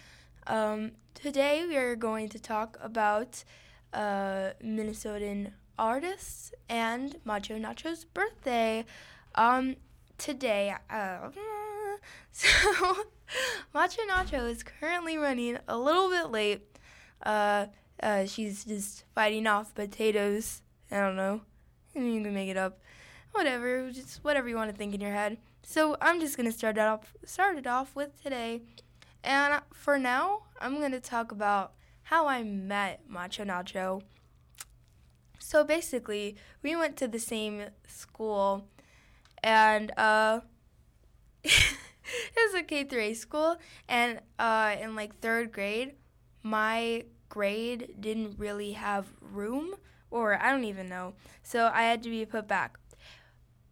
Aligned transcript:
Um, 0.47 0.93
today, 1.15 1.65
we 1.69 1.77
are 1.77 1.95
going 1.95 2.29
to 2.31 2.39
talk 2.39 2.77
about 2.83 3.45
uh, 3.93 4.51
Minnesotan 4.65 5.53
artists 5.79 6.53
and 6.69 7.17
Macho 7.25 7.59
Nacho's 7.59 8.05
birthday. 8.05 8.85
Um, 9.37 9.77
today, 10.19 10.75
uh, 10.91 11.31
so 12.33 12.49
Macho 13.75 14.03
Nacho 14.09 14.51
is 14.51 14.65
currently 14.65 15.17
running 15.17 15.59
a 15.69 15.79
little 15.79 16.11
bit 16.11 16.31
late. 16.31 16.79
Uh, 17.23 17.67
uh, 18.03 18.27
she's 18.27 18.65
just 18.65 19.05
fighting 19.15 19.47
off 19.47 19.75
potatoes. 19.75 20.63
I 20.91 20.99
don't 20.99 21.17
know. 21.17 21.43
You 21.95 22.23
can 22.23 22.35
make 22.35 22.49
it 22.49 22.57
up. 22.57 22.81
Whatever, 23.33 23.91
just 23.91 24.25
whatever 24.25 24.49
you 24.49 24.57
want 24.57 24.71
to 24.71 24.77
think 24.77 24.95
in 24.95 25.01
your 25.01 25.13
head. 25.13 25.39
So 25.63 25.97
I'm 26.01 26.21
just 26.21 26.37
gonna 26.37 26.53
start 26.53 26.77
it 26.77 26.81
off. 26.81 27.15
Start 27.25 27.57
it 27.57 27.67
off 27.67 27.95
with 27.95 28.21
today, 28.23 28.63
and 29.23 29.63
for 29.73 29.99
now, 29.99 30.43
I'm 30.61 30.81
gonna 30.81 31.01
talk 31.01 31.31
about 31.31 31.75
how 32.05 32.27
I 32.27 32.43
met 32.43 33.03
Macho 33.09 33.45
Nacho. 33.45 34.03
So 35.39 35.63
basically, 35.63 36.37
we 36.63 36.75
went 36.75 36.97
to 36.99 37.09
the 37.09 37.21
same 37.21 37.67
school, 37.87 38.67
and 39.45 39.93
uh, 39.97 40.41
it 41.45 41.55
was 42.37 42.55
a 42.55 42.65
K 42.65 42.85
through 42.85 43.03
A 43.03 43.15
school, 43.15 43.57
and 43.89 44.21
uh, 44.39 44.75
in 44.81 44.97
like 44.97 45.21
third 45.21 45.53
grade, 45.53 45.93
my 46.43 47.05
grade 47.29 47.95
didn't 48.01 48.39
really 48.39 48.73
have 48.73 49.07
room, 49.21 49.77
or 50.11 50.35
I 50.35 50.51
don't 50.51 50.65
even 50.65 50.89
know. 50.89 51.15
So 51.45 51.71
I 51.73 51.83
had 51.83 52.03
to 52.03 52.11
be 52.11 52.27
put 52.27 52.49
back. 52.49 52.80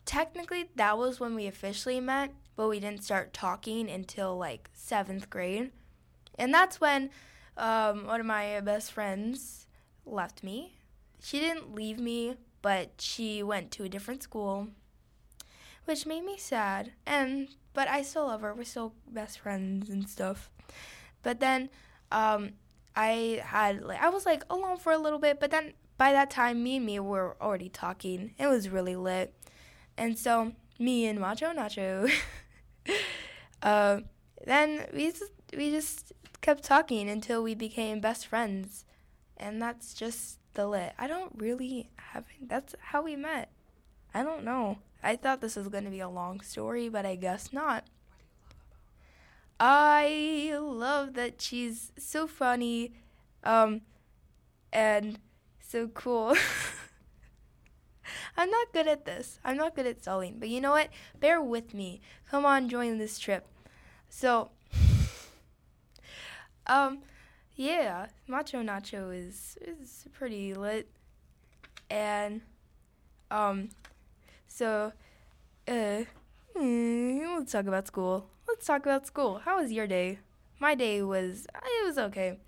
Technically, 0.09 0.70
that 0.75 0.97
was 0.97 1.20
when 1.20 1.34
we 1.34 1.47
officially 1.47 2.01
met, 2.01 2.33
but 2.56 2.67
we 2.67 2.81
didn't 2.81 3.05
start 3.05 3.34
talking 3.34 3.91
until 3.91 4.39
like 4.39 4.70
seventh 4.73 5.28
grade. 5.28 5.70
And 6.39 6.53
that's 6.55 6.81
when 6.81 7.11
um, 7.59 8.06
one 8.06 8.19
of 8.19 8.25
my 8.25 8.59
best 8.62 8.91
friends 8.91 9.67
left 10.06 10.42
me. 10.42 10.79
She 11.23 11.39
didn't 11.39 11.75
leave 11.75 11.98
me, 11.98 12.36
but 12.62 12.92
she 12.97 13.42
went 13.42 13.70
to 13.73 13.84
a 13.84 13.89
different 13.91 14.23
school, 14.23 14.69
which 15.84 16.06
made 16.06 16.25
me 16.25 16.39
sad. 16.39 16.92
And 17.05 17.48
but 17.75 17.86
I 17.86 18.01
still 18.01 18.29
love 18.29 18.41
her. 18.41 18.55
We're 18.55 18.64
still 18.64 18.95
best 19.06 19.39
friends 19.39 19.91
and 19.91 20.09
stuff. 20.09 20.51
But 21.23 21.41
then 21.41 21.69
um, 22.11 22.53
I 22.97 23.42
had 23.45 23.83
like 23.83 24.01
I 24.01 24.09
was 24.09 24.25
like 24.25 24.42
alone 24.48 24.79
for 24.79 24.91
a 24.91 24.98
little 24.98 25.19
bit, 25.19 25.39
but 25.39 25.51
then 25.51 25.75
by 25.98 26.12
that 26.12 26.31
time 26.31 26.62
me 26.62 26.77
and 26.77 26.86
me 26.86 26.98
were 26.98 27.36
already 27.42 27.69
talking. 27.69 28.33
It 28.39 28.47
was 28.47 28.70
really 28.70 28.97
lit. 28.97 29.34
And 29.99 30.19
so 30.19 30.53
me 30.79 31.07
and 31.07 31.19
Macho 31.19 31.53
Nacho 31.53 32.11
uh, 33.63 34.01
then 34.47 34.87
we 34.95 35.11
just 35.11 35.33
we 35.57 35.71
just 35.71 36.13
kept 36.41 36.63
talking 36.63 37.11
until 37.11 37.43
we 37.43 37.55
became 37.55 38.01
best 38.01 38.27
friends. 38.27 38.85
And 39.37 39.61
that's 39.61 39.95
just 39.95 40.39
the 40.55 40.67
lit. 40.67 40.92
I 40.98 41.07
don't 41.07 41.33
really 41.37 41.91
have 41.97 42.25
that's 42.41 42.75
how 42.81 43.03
we 43.03 43.17
met. 43.17 43.51
I 44.14 44.23
don't 44.23 44.45
know. 44.45 44.79
I 45.03 45.17
thought 45.17 45.41
this 45.41 45.57
was 45.57 45.69
to 45.69 45.91
be 45.91 46.01
a 46.01 46.08
long 46.08 46.41
story, 46.41 46.89
but 46.89 47.05
I 47.05 47.14
guess 47.14 47.53
not. 47.53 47.85
I 49.61 50.57
love 50.61 51.14
that 51.14 51.41
she's 51.42 51.92
so 51.98 52.27
funny 52.27 52.92
um, 53.45 53.83
and 54.73 55.19
so 55.61 55.89
cool. 55.89 56.37
I'm 58.39 58.51
not 58.51 58.73
good 58.73 58.87
at 58.87 59.05
this. 59.05 59.41
I'm 59.45 59.57
not 59.57 59.75
good 59.75 59.87
at 59.87 60.03
selling. 60.03 60.37
But 60.39 60.49
you 60.49 60.61
know 60.61 60.71
what? 60.71 60.91
Bear 61.19 61.43
with 61.43 61.75
me. 61.75 62.01
Come 62.31 62.47
on, 62.47 62.69
join 62.69 62.99
this 62.99 63.19
trip. 63.19 63.45
So, 64.09 64.51
um, 66.69 67.01
yeah, 67.57 68.07
Macho 68.29 68.63
Nacho 68.63 69.13
is 69.13 69.59
is 69.61 70.07
pretty 70.13 70.55
lit, 70.55 70.89
and 71.91 72.43
um, 73.31 73.71
so, 74.47 74.93
uh, 75.67 76.03
hmm, 76.57 77.19
let's 77.39 77.53
talk 77.53 77.67
about 77.67 77.89
school. 77.89 78.27
Let's 78.47 78.67
talk 78.67 78.83
about 78.83 79.07
school. 79.07 79.41
How 79.45 79.61
was 79.61 79.73
your 79.73 79.89
day? 79.89 80.20
My 80.61 80.77
day 80.77 81.03
was 81.03 81.47
it 81.55 81.87
was 81.87 81.99
okay. 81.99 82.39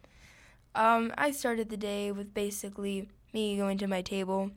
Um, 0.74 1.12
I 1.18 1.32
started 1.32 1.68
the 1.68 1.76
day 1.76 2.12
with 2.12 2.32
basically 2.32 3.08
me 3.32 3.56
going 3.56 3.76
to 3.78 3.88
my 3.88 4.02
table, 4.02 4.52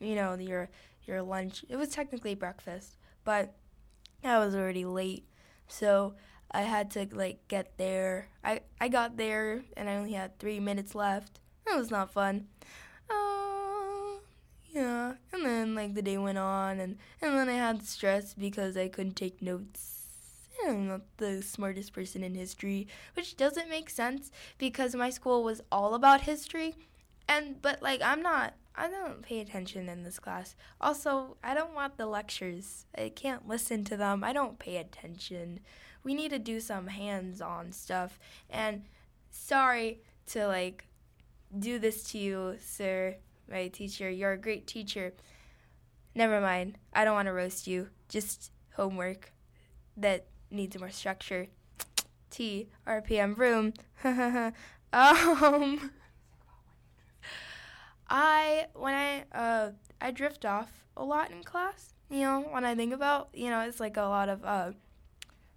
you 0.00 0.14
know, 0.14 0.34
your 0.34 0.68
your 1.04 1.22
lunch. 1.22 1.64
It 1.68 1.76
was 1.76 1.90
technically 1.90 2.34
breakfast, 2.34 2.96
but 3.24 3.54
I 4.24 4.38
was 4.38 4.54
already 4.54 4.84
late, 4.84 5.26
so 5.68 6.14
I 6.50 6.62
had 6.62 6.90
to 6.92 7.06
like 7.12 7.46
get 7.48 7.76
there. 7.78 8.28
I 8.44 8.60
I 8.80 8.88
got 8.88 9.16
there 9.16 9.64
and 9.76 9.88
I 9.88 9.96
only 9.96 10.12
had 10.12 10.38
three 10.38 10.60
minutes 10.60 10.94
left. 10.94 11.40
It 11.66 11.76
was 11.76 11.90
not 11.90 12.12
fun. 12.12 12.48
Uh, 13.08 14.18
yeah, 14.70 15.14
and 15.32 15.44
then 15.44 15.74
like 15.74 15.94
the 15.94 16.02
day 16.02 16.18
went 16.18 16.38
on, 16.38 16.80
and 16.80 16.96
and 17.22 17.34
then 17.36 17.48
I 17.48 17.54
had 17.54 17.84
stress 17.86 18.34
because 18.34 18.76
I 18.76 18.88
couldn't 18.88 19.16
take 19.16 19.42
notes. 19.42 19.96
I'm 20.66 20.88
not 20.88 21.02
the 21.16 21.42
smartest 21.42 21.92
person 21.92 22.22
in 22.22 22.34
history, 22.34 22.86
which 23.14 23.36
doesn't 23.36 23.70
make 23.70 23.88
sense 23.90 24.30
because 24.58 24.94
my 24.94 25.10
school 25.10 25.42
was 25.42 25.62
all 25.72 25.94
about 25.94 26.22
history, 26.22 26.74
and 27.28 27.60
but 27.62 27.82
like 27.82 28.00
I'm 28.02 28.22
not. 28.22 28.54
I 28.74 28.88
don't 28.88 29.22
pay 29.22 29.40
attention 29.40 29.88
in 29.88 30.04
this 30.04 30.18
class. 30.18 30.54
Also, 30.80 31.36
I 31.42 31.54
don't 31.54 31.74
want 31.74 31.96
the 31.96 32.06
lectures. 32.06 32.86
I 32.96 33.10
can't 33.14 33.48
listen 33.48 33.84
to 33.84 33.96
them. 33.96 34.24
I 34.24 34.32
don't 34.32 34.58
pay 34.58 34.76
attention. 34.76 35.60
We 36.02 36.14
need 36.14 36.30
to 36.30 36.38
do 36.38 36.60
some 36.60 36.86
hands-on 36.86 37.72
stuff. 37.72 38.18
And 38.48 38.84
sorry 39.30 40.00
to 40.28 40.46
like 40.46 40.86
do 41.58 41.78
this 41.78 42.04
to 42.04 42.18
you, 42.18 42.56
sir, 42.60 43.16
my 43.50 43.68
teacher. 43.68 44.08
You're 44.08 44.32
a 44.32 44.38
great 44.38 44.66
teacher. 44.66 45.12
Never 46.14 46.40
mind. 46.40 46.78
I 46.92 47.04
don't 47.04 47.14
want 47.14 47.26
to 47.26 47.32
roast 47.32 47.66
you. 47.66 47.88
Just 48.08 48.50
homework 48.74 49.32
that 49.96 50.26
needs 50.50 50.78
more 50.78 50.90
structure. 50.90 51.48
T 52.30 52.68
RPM 52.86 53.36
room. 53.36 53.74
um 54.92 55.90
I 58.10 58.66
when 58.74 58.92
I 58.92 59.24
uh 59.32 59.70
I 60.00 60.10
drift 60.10 60.44
off 60.44 60.84
a 60.96 61.04
lot 61.04 61.30
in 61.30 61.44
class. 61.44 61.94
You 62.10 62.22
know, 62.22 62.40
when 62.50 62.64
I 62.64 62.74
think 62.74 62.92
about, 62.92 63.28
you 63.32 63.48
know, 63.48 63.60
it's 63.60 63.78
like 63.78 63.96
a 63.96 64.02
lot 64.02 64.28
of 64.28 64.44
uh 64.44 64.72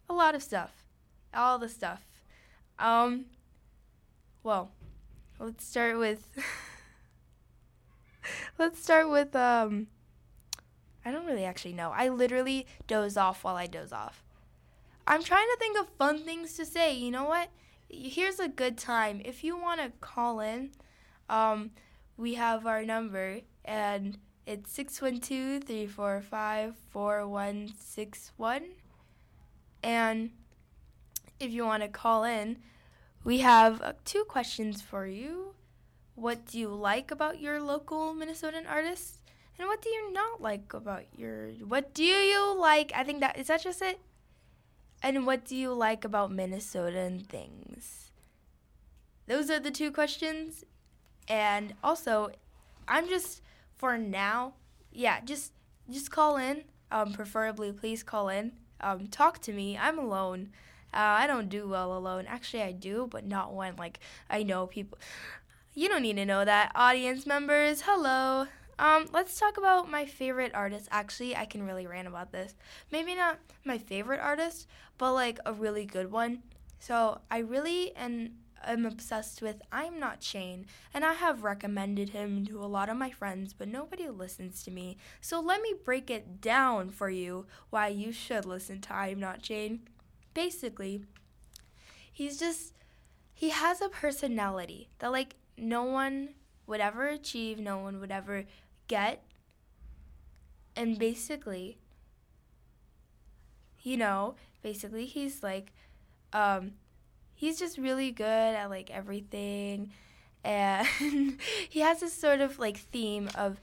a 0.07 0.13
lot 0.13 0.35
of 0.35 0.43
stuff. 0.43 0.85
All 1.33 1.57
the 1.57 1.67
stuff. 1.67 2.05
Um 2.77 3.25
well, 4.43 4.71
let's 5.39 5.65
start 5.65 5.97
with 5.97 6.27
let's 8.59 8.81
start 8.81 9.09
with 9.09 9.35
um 9.35 9.87
I 11.03 11.11
don't 11.11 11.25
really 11.25 11.45
actually 11.45 11.73
know. 11.73 11.91
I 11.93 12.09
literally 12.09 12.65
doze 12.87 13.17
off 13.17 13.43
while 13.43 13.55
I 13.55 13.67
doze 13.67 13.91
off. 13.91 14.23
I'm 15.05 15.23
trying 15.23 15.47
to 15.47 15.57
think 15.59 15.77
of 15.77 15.89
fun 15.89 16.19
things 16.19 16.53
to 16.53 16.65
say. 16.65 16.95
You 16.95 17.11
know 17.11 17.25
what? 17.25 17.49
Here's 17.89 18.39
a 18.39 18.47
good 18.47 18.77
time. 18.77 19.21
If 19.25 19.43
you 19.43 19.57
want 19.57 19.81
to 19.81 19.91
call 19.99 20.39
in, 20.39 20.71
um, 21.29 21.71
we 22.17 22.35
have 22.35 22.65
our 22.65 22.83
number, 22.83 23.41
and 23.65 24.17
it's 24.45 24.71
612 24.71 25.63
345 25.63 26.75
4161. 26.89 28.63
And 29.81 30.31
if 31.39 31.51
you 31.51 31.65
want 31.65 31.83
to 31.83 31.89
call 31.89 32.23
in, 32.23 32.57
we 33.23 33.39
have 33.39 33.81
uh, 33.81 33.93
two 34.05 34.23
questions 34.25 34.81
for 34.81 35.05
you. 35.05 35.55
What 36.15 36.45
do 36.45 36.59
you 36.59 36.69
like 36.69 37.09
about 37.11 37.39
your 37.39 37.61
local 37.61 38.13
Minnesotan 38.13 38.69
artists? 38.69 39.19
And 39.57 39.67
what 39.67 39.81
do 39.81 39.89
you 39.89 40.11
not 40.11 40.41
like 40.41 40.73
about 40.73 41.03
your 41.17 41.49
what 41.65 41.93
do 41.93 42.03
you 42.03 42.59
like? 42.59 42.91
I 42.95 43.03
think 43.03 43.19
that 43.21 43.37
is 43.37 43.47
that 43.47 43.63
just 43.63 43.81
it? 43.81 43.99
And 45.01 45.25
what 45.25 45.45
do 45.45 45.55
you 45.55 45.73
like 45.73 46.05
about 46.05 46.31
Minnesotan 46.31 47.25
things? 47.25 48.11
Those 49.27 49.49
are 49.49 49.59
the 49.59 49.71
two 49.71 49.91
questions. 49.91 50.63
And 51.27 51.73
also, 51.83 52.31
I'm 52.87 53.07
just 53.07 53.41
for 53.77 53.97
now, 53.97 54.53
yeah, 54.91 55.19
just 55.21 55.53
just 55.89 56.11
call 56.11 56.37
in. 56.37 56.63
um, 56.91 57.11
preferably 57.13 57.71
please 57.71 58.03
call 58.03 58.29
in. 58.29 58.53
Um, 58.79 59.07
talk 59.07 59.39
to 59.39 59.53
me. 59.53 59.77
I'm 59.77 59.97
alone. 59.97 60.49
Uh, 60.93 60.97
I 61.23 61.27
don't 61.27 61.49
do 61.49 61.67
well 61.67 61.97
alone. 61.97 62.25
Actually, 62.27 62.63
I 62.63 62.71
do, 62.71 63.07
but 63.09 63.25
not 63.25 63.53
when 63.53 63.75
like 63.77 63.99
I 64.29 64.43
know 64.43 64.67
people. 64.67 64.97
You 65.73 65.89
don't 65.89 66.03
need 66.03 66.17
to 66.17 66.25
know 66.25 66.45
that, 66.45 66.71
audience 66.75 67.25
members. 67.25 67.81
Hello. 67.81 68.45
Um, 68.77 69.07
let's 69.11 69.39
talk 69.39 69.57
about 69.57 69.89
my 69.89 70.05
favorite 70.05 70.53
artist. 70.53 70.87
Actually, 70.91 71.35
I 71.35 71.45
can 71.45 71.63
really 71.63 71.87
rant 71.87 72.07
about 72.07 72.31
this. 72.31 72.53
Maybe 72.91 73.15
not 73.15 73.39
my 73.65 73.79
favorite 73.79 74.19
artist, 74.19 74.67
but 74.99 75.13
like 75.13 75.39
a 75.45 75.53
really 75.53 75.85
good 75.85 76.11
one. 76.11 76.43
So 76.79 77.21
I 77.31 77.39
really 77.39 77.95
am, 77.95 78.31
am 78.71 78.85
obsessed 78.85 79.41
with 79.41 79.61
I'm 79.71 79.99
Not 79.99 80.23
Shane, 80.23 80.65
and 80.93 81.03
I 81.03 81.13
have 81.13 81.43
recommended 81.43 82.09
him 82.09 82.45
to 82.47 82.63
a 82.63 82.65
lot 82.65 82.89
of 82.89 82.97
my 82.97 83.09
friends, 83.09 83.53
but 83.53 83.67
nobody 83.67 84.07
listens 84.09 84.63
to 84.63 84.71
me. 84.71 84.97
So 85.21 85.39
let 85.39 85.61
me 85.61 85.73
break 85.83 86.09
it 86.09 86.41
down 86.41 86.89
for 86.89 87.09
you 87.09 87.45
why 87.69 87.87
you 87.89 88.11
should 88.11 88.45
listen 88.45 88.81
to 88.81 88.93
I'm 88.93 89.19
Not 89.19 89.45
Shane. 89.45 89.81
Basically, 90.33 91.03
he's 92.11 92.39
just 92.39 92.73
he 93.33 93.49
has 93.49 93.81
a 93.81 93.89
personality 93.89 94.89
that 94.99 95.11
like 95.11 95.35
no 95.57 95.83
one 95.83 96.29
would 96.65 96.79
ever 96.79 97.07
achieve, 97.07 97.59
no 97.59 97.77
one 97.77 97.99
would 97.99 98.11
ever 98.11 98.45
get. 98.87 99.23
And 100.75 100.97
basically, 100.97 101.77
you 103.81 103.97
know, 103.97 104.35
basically 104.61 105.05
he's 105.05 105.43
like 105.43 105.73
um 106.31 106.73
he's 107.43 107.59
just 107.59 107.77
really 107.77 108.09
good 108.09 108.25
at 108.55 108.69
like 108.69 108.89
everything 108.89 109.91
and 110.45 110.87
he 111.69 111.81
has 111.81 111.99
this 111.99 112.13
sort 112.13 112.39
of 112.39 112.57
like 112.57 112.77
theme 112.77 113.29
of 113.35 113.59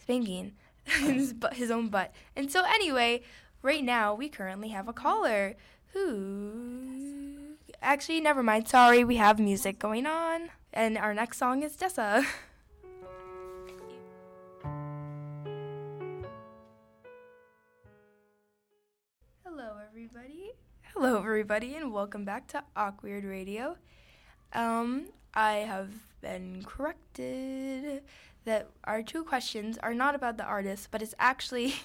spanking 0.00 0.52
his, 0.84 1.32
bu- 1.32 1.54
his 1.54 1.70
own 1.70 1.88
butt. 1.88 2.12
And 2.34 2.50
so 2.50 2.64
anyway, 2.64 3.22
right 3.62 3.84
now 3.84 4.14
we 4.14 4.28
currently 4.28 4.70
have 4.70 4.88
a 4.88 4.92
caller 4.92 5.54
who 5.92 7.54
actually 7.80 8.20
never 8.20 8.42
mind. 8.42 8.66
Sorry, 8.66 9.04
we 9.04 9.16
have 9.16 9.38
music 9.38 9.78
going 9.78 10.06
on. 10.06 10.50
And 10.72 10.98
our 10.98 11.14
next 11.14 11.38
song 11.38 11.62
is 11.62 11.76
Dessa. 11.76 12.26
Hello, 20.94 21.18
everybody, 21.18 21.76
and 21.76 21.92
welcome 21.92 22.24
back 22.24 22.48
to 22.48 22.64
AwkWeird 22.76 23.26
Radio. 23.26 23.76
Um, 24.52 25.06
I 25.32 25.58
have 25.58 25.88
been 26.20 26.64
corrected 26.66 28.02
that 28.44 28.68
our 28.82 29.00
two 29.00 29.22
questions 29.22 29.78
are 29.78 29.94
not 29.94 30.16
about 30.16 30.36
the 30.36 30.42
artist, 30.42 30.88
but 30.90 31.00
it's 31.00 31.14
actually 31.20 31.76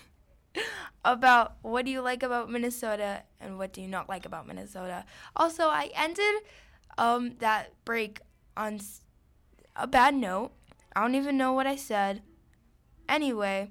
about 1.05 1.53
what 1.61 1.85
do 1.85 1.91
you 1.91 2.01
like 2.01 2.23
about 2.23 2.49
Minnesota 2.49 3.21
and 3.39 3.59
what 3.59 3.73
do 3.73 3.79
you 3.79 3.87
not 3.87 4.09
like 4.09 4.25
about 4.25 4.47
Minnesota. 4.47 5.05
Also, 5.35 5.67
I 5.67 5.91
ended 5.95 6.41
um, 6.97 7.35
that 7.37 7.73
break 7.85 8.21
on 8.57 8.79
a 9.75 9.85
bad 9.85 10.15
note. 10.15 10.51
I 10.95 11.01
don't 11.01 11.15
even 11.15 11.37
know 11.37 11.53
what 11.53 11.67
I 11.67 11.75
said. 11.75 12.23
Anyway, 13.07 13.69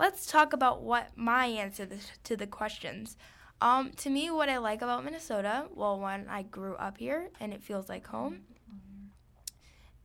let's 0.00 0.26
talk 0.26 0.52
about 0.52 0.82
what 0.82 1.12
my 1.14 1.46
answer 1.46 1.88
to 2.24 2.36
the 2.36 2.48
questions. 2.48 3.16
Um, 3.60 3.90
to 3.96 4.10
me, 4.10 4.30
what 4.30 4.48
I 4.48 4.58
like 4.58 4.82
about 4.82 5.04
Minnesota, 5.04 5.66
well, 5.74 5.98
one, 5.98 6.26
I 6.28 6.42
grew 6.42 6.74
up 6.74 6.98
here 6.98 7.30
and 7.40 7.52
it 7.52 7.62
feels 7.62 7.88
like 7.88 8.06
home. 8.06 8.40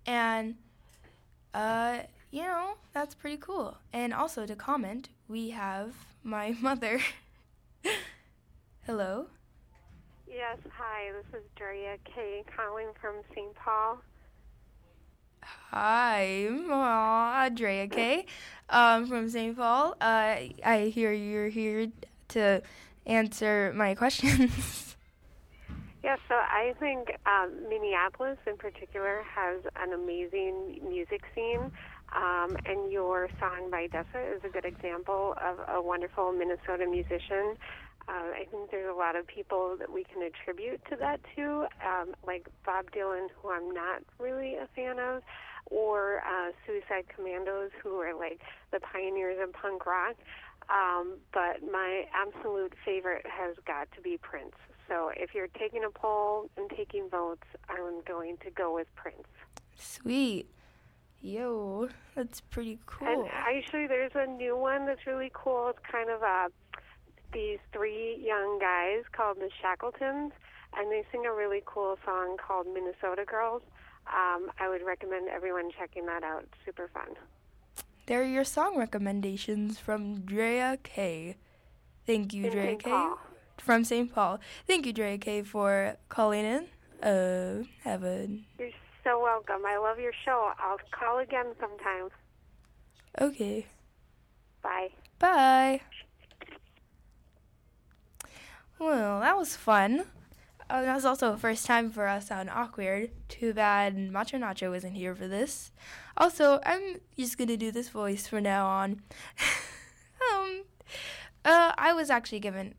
And, 0.06 0.56
uh, 1.54 2.00
you 2.32 2.44
know, 2.44 2.76
that's 2.94 3.14
pretty 3.14 3.38
cool. 3.38 3.78
And 3.92 4.14
also 4.14 4.46
to 4.46 4.56
comment, 4.56 5.10
we 5.28 5.50
have 5.50 5.94
my 6.24 6.56
mother. 6.62 7.02
Hello. 8.86 9.28
Yes, 10.28 10.58
hi, 10.72 11.12
this 11.12 11.42
is 11.42 11.46
Daria 11.58 11.98
K. 12.06 12.44
calling 12.56 12.88
from 13.02 13.16
St. 13.36 13.54
Paul. 13.54 14.02
Hi, 15.44 16.48
Aw, 16.50 17.44
Andrea 17.46 17.88
K. 17.88 18.26
Um, 18.70 19.08
from 19.08 19.30
St. 19.30 19.58
Paul. 19.58 19.96
Uh, 20.00 20.38
I 20.64 20.92
hear 20.94 21.12
you're 21.12 21.50
here 21.50 21.88
to 22.30 22.62
answer 23.06 23.74
my 23.76 23.96
questions. 24.02 24.96
Yes, 26.04 26.18
so 26.28 26.34
I 26.34 26.74
think 26.80 27.12
um, 27.28 27.70
Minneapolis 27.70 28.38
in 28.48 28.58
particular 28.58 29.24
has 29.24 29.62
an 29.76 29.94
amazing 29.94 30.80
music 30.88 31.22
scene. 31.36 31.72
Um, 32.14 32.58
and 32.66 32.92
your 32.92 33.30
song 33.40 33.70
by 33.72 33.88
Dessa 33.88 34.36
is 34.36 34.42
a 34.44 34.50
good 34.50 34.66
example 34.66 35.36
of 35.42 35.60
a 35.70 35.82
wonderful 35.82 36.34
Minnesota 36.34 36.86
musician. 36.90 37.56
Uh, 38.10 38.34
I 38.36 38.48
think 38.52 38.72
there's 38.72 38.90
a 38.90 38.98
lot 38.98 39.16
of 39.16 39.28
people 39.28 39.78
that 39.80 39.92
we 39.92 40.04
can 40.04 40.24
attribute 40.24 40.82
to 40.90 40.96
that 40.98 41.22
to, 41.36 41.68
um, 41.86 42.16
like 42.26 42.48
Bob 42.66 42.92
Dylan, 42.92 43.28
who 43.42 43.52
I'm 43.52 43.72
not 43.72 44.02
really 44.20 44.56
a 44.56 44.68
fan 44.76 45.00
of, 45.00 45.22
or 45.68 46.22
uh, 46.28 46.52
Suicide 46.66 47.06
Commandos, 47.16 47.70
who 47.82 48.00
are 48.00 48.14
like 48.14 48.42
the 48.72 48.80
pioneers 48.80 49.38
of 49.42 49.54
punk 49.54 49.86
rock. 49.86 50.16
Um, 50.72 51.18
but 51.34 51.62
my 51.70 52.06
absolute 52.14 52.74
favorite 52.86 53.26
has 53.26 53.56
got 53.66 53.92
to 53.96 54.02
be 54.02 54.18
Prince. 54.18 54.56
So 54.88 55.12
if 55.16 55.34
you're 55.34 55.48
taking 55.48 55.84
a 55.84 55.90
poll 55.90 56.50
and 56.58 56.70
taking 56.70 57.10
votes, 57.10 57.48
I'm 57.70 58.02
going 58.08 58.38
to 58.44 58.52
go 58.52 58.74
with 58.74 58.88
Prince. 58.96 59.28
Sweet. 59.76 60.48
Yo, 61.22 61.88
that's 62.16 62.42
pretty 62.42 62.80
cool. 62.86 63.08
And 63.08 63.28
actually, 63.32 63.88
there's 63.88 64.12
a 64.16 64.26
new 64.26 64.58
one 64.58 64.86
that's 64.86 65.06
really 65.06 65.32
cool. 65.34 65.70
It's 65.70 65.80
kind 65.92 66.10
of 66.10 66.24
uh, 66.24 66.50
these 67.32 67.60
three 67.72 68.22
young 68.26 68.60
guys 68.60 69.04
called 69.12 69.38
the 69.38 69.50
Shackletons, 69.62 70.32
and 70.76 70.92
they 70.92 71.04
sing 71.12 71.26
a 71.26 71.34
really 71.34 71.62
cool 71.66 71.98
song 72.04 72.38
called 72.38 72.66
Minnesota 72.74 73.24
Girls. 73.26 73.62
Um, 74.08 74.52
I 74.60 74.68
would 74.68 74.82
recommend 74.84 75.30
everyone 75.30 75.70
checking 75.78 76.06
that 76.08 76.24
out. 76.24 76.44
It's 76.44 76.66
super 76.66 76.90
fun. 76.94 77.16
There 78.12 78.20
are 78.20 78.26
your 78.26 78.44
song 78.44 78.78
recommendations 78.78 79.80
from 79.80 80.26
Drea 80.26 80.78
K. 80.84 81.38
Thank 82.06 82.34
you, 82.34 82.44
In 82.48 82.52
Drea 82.52 82.64
St. 82.72 82.84
K. 82.84 82.90
Paul. 82.90 83.18
From 83.58 83.86
St. 83.86 84.14
Paul. 84.14 84.42
Thank 84.68 84.86
you, 84.86 84.92
Drea 84.92 85.18
K, 85.18 85.44
for 85.44 85.96
calling 86.10 86.44
in. 86.44 86.68
Uh, 87.02 87.64
have 87.86 88.04
a 88.04 88.28
You're 88.60 88.72
so 89.06 89.24
welcome. 89.24 89.66
I 89.66 89.78
love 89.78 89.98
your 89.98 90.12
show. 90.26 90.52
I'll 90.60 90.78
call 90.92 91.20
again 91.20 91.56
sometime. 91.58 92.10
okay. 93.22 93.66
Bye. 94.62 94.90
Bye. 95.18 95.80
Well, 98.78 99.22
that 99.22 99.38
was 99.38 99.56
fun. 99.56 100.04
Uh, 100.70 100.82
that 100.82 100.96
was 100.96 101.06
also 101.06 101.32
a 101.32 101.38
first 101.38 101.66
time 101.66 101.90
for 101.90 102.10
us 102.10 102.30
on 102.30 102.48
AwkWeird. 102.48 103.12
Too 103.30 103.54
bad 103.54 103.98
Macho 104.12 104.38
Nacho 104.38 104.76
isn't 104.76 104.96
here 104.96 105.16
for 105.16 105.30
this. 105.30 105.72
Also, 106.18 106.60
I'm 106.66 107.00
just 107.18 107.38
gonna 107.38 107.58
do 107.58 107.72
this 107.72 107.90
voice 107.90 108.28
from 108.28 108.44
now 108.44 108.68
on. 108.68 109.02
um, 110.34 110.64
uh, 111.46 111.74
I 111.78 111.94
was 111.94 112.10
actually 112.10 112.40
given. 112.40 112.76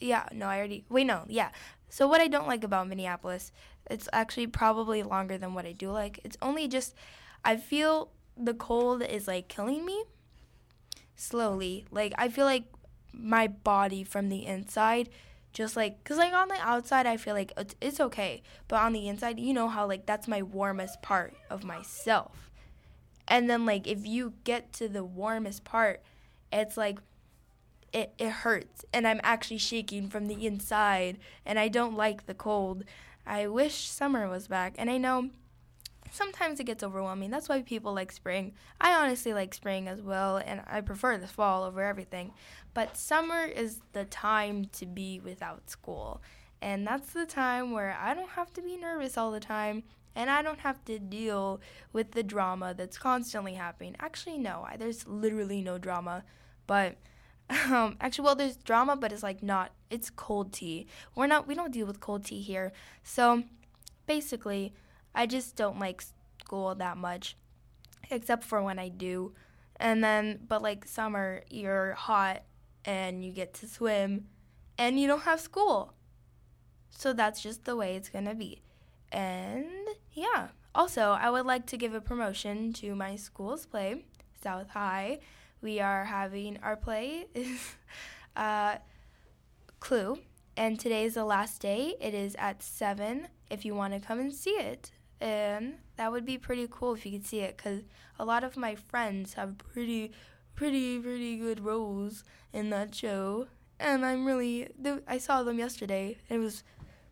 Yeah, 0.00 0.28
no, 0.32 0.46
I 0.46 0.58
already. 0.58 0.84
Wait, 0.88 1.06
no, 1.06 1.24
yeah. 1.28 1.50
So 1.88 2.06
what 2.06 2.20
I 2.20 2.28
don't 2.28 2.48
like 2.48 2.64
about 2.64 2.88
Minneapolis, 2.88 3.52
it's 3.90 4.08
actually 4.12 4.48
probably 4.48 5.02
longer 5.02 5.38
than 5.38 5.54
what 5.54 5.64
I 5.64 5.72
do 5.72 5.90
like. 5.90 6.20
It's 6.24 6.36
only 6.42 6.68
just, 6.68 6.94
I 7.44 7.56
feel 7.56 8.10
the 8.36 8.54
cold 8.54 9.02
is 9.02 9.26
like 9.26 9.48
killing 9.48 9.84
me 9.84 10.04
slowly. 11.14 11.86
Like 11.90 12.12
I 12.18 12.28
feel 12.28 12.44
like 12.44 12.64
my 13.12 13.46
body 13.46 14.04
from 14.04 14.28
the 14.28 14.44
inside 14.44 15.08
just 15.52 15.74
like 15.74 16.04
cuz 16.04 16.18
like 16.18 16.34
on 16.34 16.48
the 16.48 16.60
outside 16.60 17.06
I 17.06 17.16
feel 17.16 17.34
like 17.34 17.50
it's, 17.56 17.74
it's 17.80 17.98
okay, 17.98 18.42
but 18.68 18.76
on 18.76 18.92
the 18.92 19.08
inside 19.08 19.40
you 19.40 19.54
know 19.54 19.68
how 19.68 19.86
like 19.86 20.04
that's 20.04 20.28
my 20.28 20.42
warmest 20.42 21.00
part 21.00 21.34
of 21.48 21.64
myself. 21.64 22.45
And 23.28 23.48
then 23.50 23.66
like 23.66 23.86
if 23.86 24.06
you 24.06 24.34
get 24.44 24.72
to 24.74 24.88
the 24.88 25.04
warmest 25.04 25.64
part, 25.64 26.02
it's 26.52 26.76
like 26.76 26.98
it, 27.92 28.12
it 28.18 28.30
hurts 28.30 28.84
and 28.92 29.06
I'm 29.06 29.20
actually 29.22 29.58
shaking 29.58 30.08
from 30.08 30.26
the 30.26 30.46
inside 30.46 31.18
and 31.44 31.58
I 31.58 31.68
don't 31.68 31.96
like 31.96 32.26
the 32.26 32.34
cold. 32.34 32.84
I 33.26 33.48
wish 33.48 33.88
summer 33.88 34.28
was 34.28 34.46
back. 34.46 34.74
And 34.78 34.88
I 34.88 34.98
know 34.98 35.30
sometimes 36.10 36.60
it 36.60 36.64
gets 36.64 36.82
overwhelming. 36.82 37.30
That's 37.30 37.48
why 37.48 37.62
people 37.62 37.94
like 37.94 38.12
spring. 38.12 38.52
I 38.80 38.94
honestly 38.94 39.34
like 39.34 39.54
spring 39.54 39.88
as 39.88 40.00
well, 40.00 40.38
and 40.38 40.62
I 40.66 40.80
prefer 40.80 41.18
the 41.18 41.26
fall 41.26 41.64
over 41.64 41.82
everything. 41.82 42.32
But 42.74 42.96
summer 42.96 43.44
is 43.44 43.80
the 43.92 44.04
time 44.04 44.66
to 44.72 44.86
be 44.86 45.20
without 45.20 45.70
school. 45.70 46.20
And 46.62 46.86
that's 46.86 47.12
the 47.12 47.26
time 47.26 47.72
where 47.72 47.96
I 48.00 48.14
don't 48.14 48.30
have 48.30 48.52
to 48.54 48.62
be 48.62 48.76
nervous 48.76 49.18
all 49.18 49.30
the 49.30 49.40
time, 49.40 49.82
and 50.16 50.30
I 50.30 50.42
don't 50.42 50.60
have 50.60 50.84
to 50.86 50.98
deal 50.98 51.60
with 51.92 52.12
the 52.12 52.22
drama 52.22 52.74
that's 52.74 52.96
constantly 52.96 53.54
happening. 53.54 53.94
Actually, 54.00 54.38
no, 54.38 54.66
I, 54.66 54.76
there's 54.76 55.06
literally 55.06 55.60
no 55.60 55.76
drama. 55.76 56.24
But 56.66 56.96
um, 57.70 57.96
actually, 58.00 58.24
well, 58.24 58.34
there's 58.34 58.56
drama, 58.56 58.96
but 58.96 59.12
it's 59.12 59.22
like 59.22 59.42
not. 59.42 59.72
It's 59.90 60.10
cold 60.10 60.52
tea. 60.52 60.86
We're 61.14 61.26
not. 61.26 61.46
We 61.46 61.54
don't 61.54 61.72
deal 61.72 61.86
with 61.86 62.00
cold 62.00 62.24
tea 62.24 62.40
here. 62.40 62.72
So, 63.04 63.44
basically, 64.06 64.72
I 65.14 65.26
just 65.26 65.54
don't 65.54 65.78
like 65.78 66.02
school 66.40 66.74
that 66.74 66.96
much, 66.96 67.36
except 68.10 68.42
for 68.42 68.62
when 68.62 68.78
I 68.78 68.88
do. 68.88 69.34
And 69.78 70.02
then, 70.02 70.40
but 70.48 70.62
like 70.62 70.86
summer, 70.86 71.42
you're 71.50 71.92
hot 71.92 72.42
and 72.86 73.22
you 73.22 73.32
get 73.32 73.52
to 73.54 73.68
swim 73.68 74.28
and 74.78 74.98
you 74.98 75.06
don't 75.06 75.22
have 75.22 75.40
school. 75.40 75.92
So 76.90 77.12
that's 77.12 77.42
just 77.42 77.64
the 77.64 77.76
way 77.76 77.96
it's 77.96 78.08
to 78.08 78.34
be. 78.34 78.62
And 79.12 79.66
yeah. 80.16 80.48
Also, 80.74 81.10
I 81.12 81.30
would 81.30 81.46
like 81.46 81.66
to 81.66 81.76
give 81.76 81.94
a 81.94 82.00
promotion 82.00 82.72
to 82.74 82.94
my 82.94 83.16
school's 83.16 83.66
play, 83.66 84.04
South 84.42 84.70
High. 84.70 85.20
We 85.60 85.78
are 85.78 86.06
having 86.06 86.58
our 86.62 86.76
play 86.76 87.26
is 87.34 87.74
uh, 88.36 88.76
Clue, 89.78 90.18
and 90.56 90.80
today 90.80 91.04
is 91.04 91.14
the 91.14 91.24
last 91.24 91.60
day. 91.60 91.94
It 92.00 92.14
is 92.14 92.34
at 92.38 92.62
7 92.62 93.28
if 93.50 93.64
you 93.64 93.74
want 93.74 93.92
to 93.92 94.00
come 94.00 94.18
and 94.18 94.34
see 94.34 94.50
it. 94.50 94.90
And 95.20 95.74
that 95.96 96.12
would 96.12 96.26
be 96.26 96.38
pretty 96.38 96.66
cool 96.70 96.94
if 96.94 97.06
you 97.06 97.12
could 97.12 97.26
see 97.26 97.40
it 97.40 97.56
because 97.56 97.82
a 98.18 98.24
lot 98.24 98.42
of 98.42 98.56
my 98.56 98.74
friends 98.74 99.34
have 99.34 99.58
pretty, 99.58 100.12
pretty, 100.54 100.98
pretty 100.98 101.36
good 101.36 101.60
roles 101.60 102.24
in 102.52 102.70
that 102.70 102.94
show. 102.94 103.48
And 103.78 104.04
I'm 104.04 104.24
really, 104.24 104.68
I 105.06 105.18
saw 105.18 105.42
them 105.42 105.58
yesterday. 105.58 106.18
It 106.28 106.38
was 106.38 106.64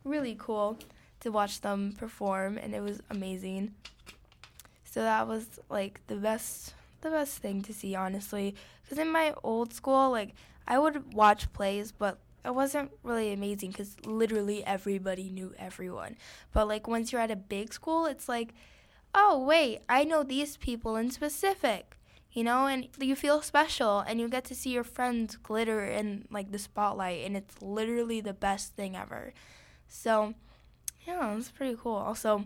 really 0.05 0.37
cool 0.39 0.79
to 1.25 1.33
watch 1.33 1.61
them 1.61 1.95
perform, 1.99 2.59
and 2.59 2.75
it 2.75 2.83
was 2.83 3.01
amazing. 3.11 3.75
So 4.85 5.03
that 5.03 5.27
was 5.27 5.59
like 5.69 6.01
the 6.07 6.17
best, 6.17 6.75
the 7.01 7.11
best 7.11 7.39
thing 7.39 7.63
to 7.63 7.73
see, 7.73 7.95
honestly. 7.95 8.55
Because 8.83 8.99
in 8.99 9.11
my 9.11 9.35
old 9.43 9.73
school, 9.73 10.11
like 10.11 10.35
I 10.69 10.79
would 10.79 11.15
watch 11.15 11.53
plays, 11.53 11.93
but 11.93 12.19
it 12.45 12.55
wasn't 12.55 12.93
really 13.03 13.33
amazing 13.33 13.71
because 13.71 13.97
literally 14.05 14.65
everybody 14.65 15.31
knew 15.31 15.55
everyone. 15.59 16.17
But 16.53 16.69
like 16.69 16.87
once 16.87 17.11
you're 17.11 17.21
at 17.21 17.31
a 17.31 17.37
big 17.37 17.73
school, 17.73 18.07
it's 18.07 18.29
like, 18.29 18.55
oh 19.15 19.43
wait, 19.43 19.81
I 19.89 20.05
know 20.05 20.23
these 20.23 20.59
people 20.59 20.97
in 20.97 21.11
specific, 21.11 21.97
you 22.33 22.45
know, 22.45 22.67
and 22.67 22.89
you 23.01 23.17
feel 23.17 23.41
special 23.41 24.01
and 24.01 24.21
you 24.21 24.29
get 24.29 24.45
to 24.45 24.55
see 24.55 24.71
your 24.71 24.85
friends 24.85 25.37
glitter 25.37 25.87
in 25.87 26.27
like 26.31 26.53
the 26.53 26.59
spotlight, 26.59 27.25
and 27.25 27.35
it's 27.35 27.63
literally 27.63 28.21
the 28.21 28.35
best 28.35 28.75
thing 28.77 28.95
ever. 28.95 29.33
So 29.89 30.35
yeah, 31.07 31.35
that's 31.35 31.51
pretty 31.51 31.77
cool. 31.81 31.97
Also, 31.97 32.45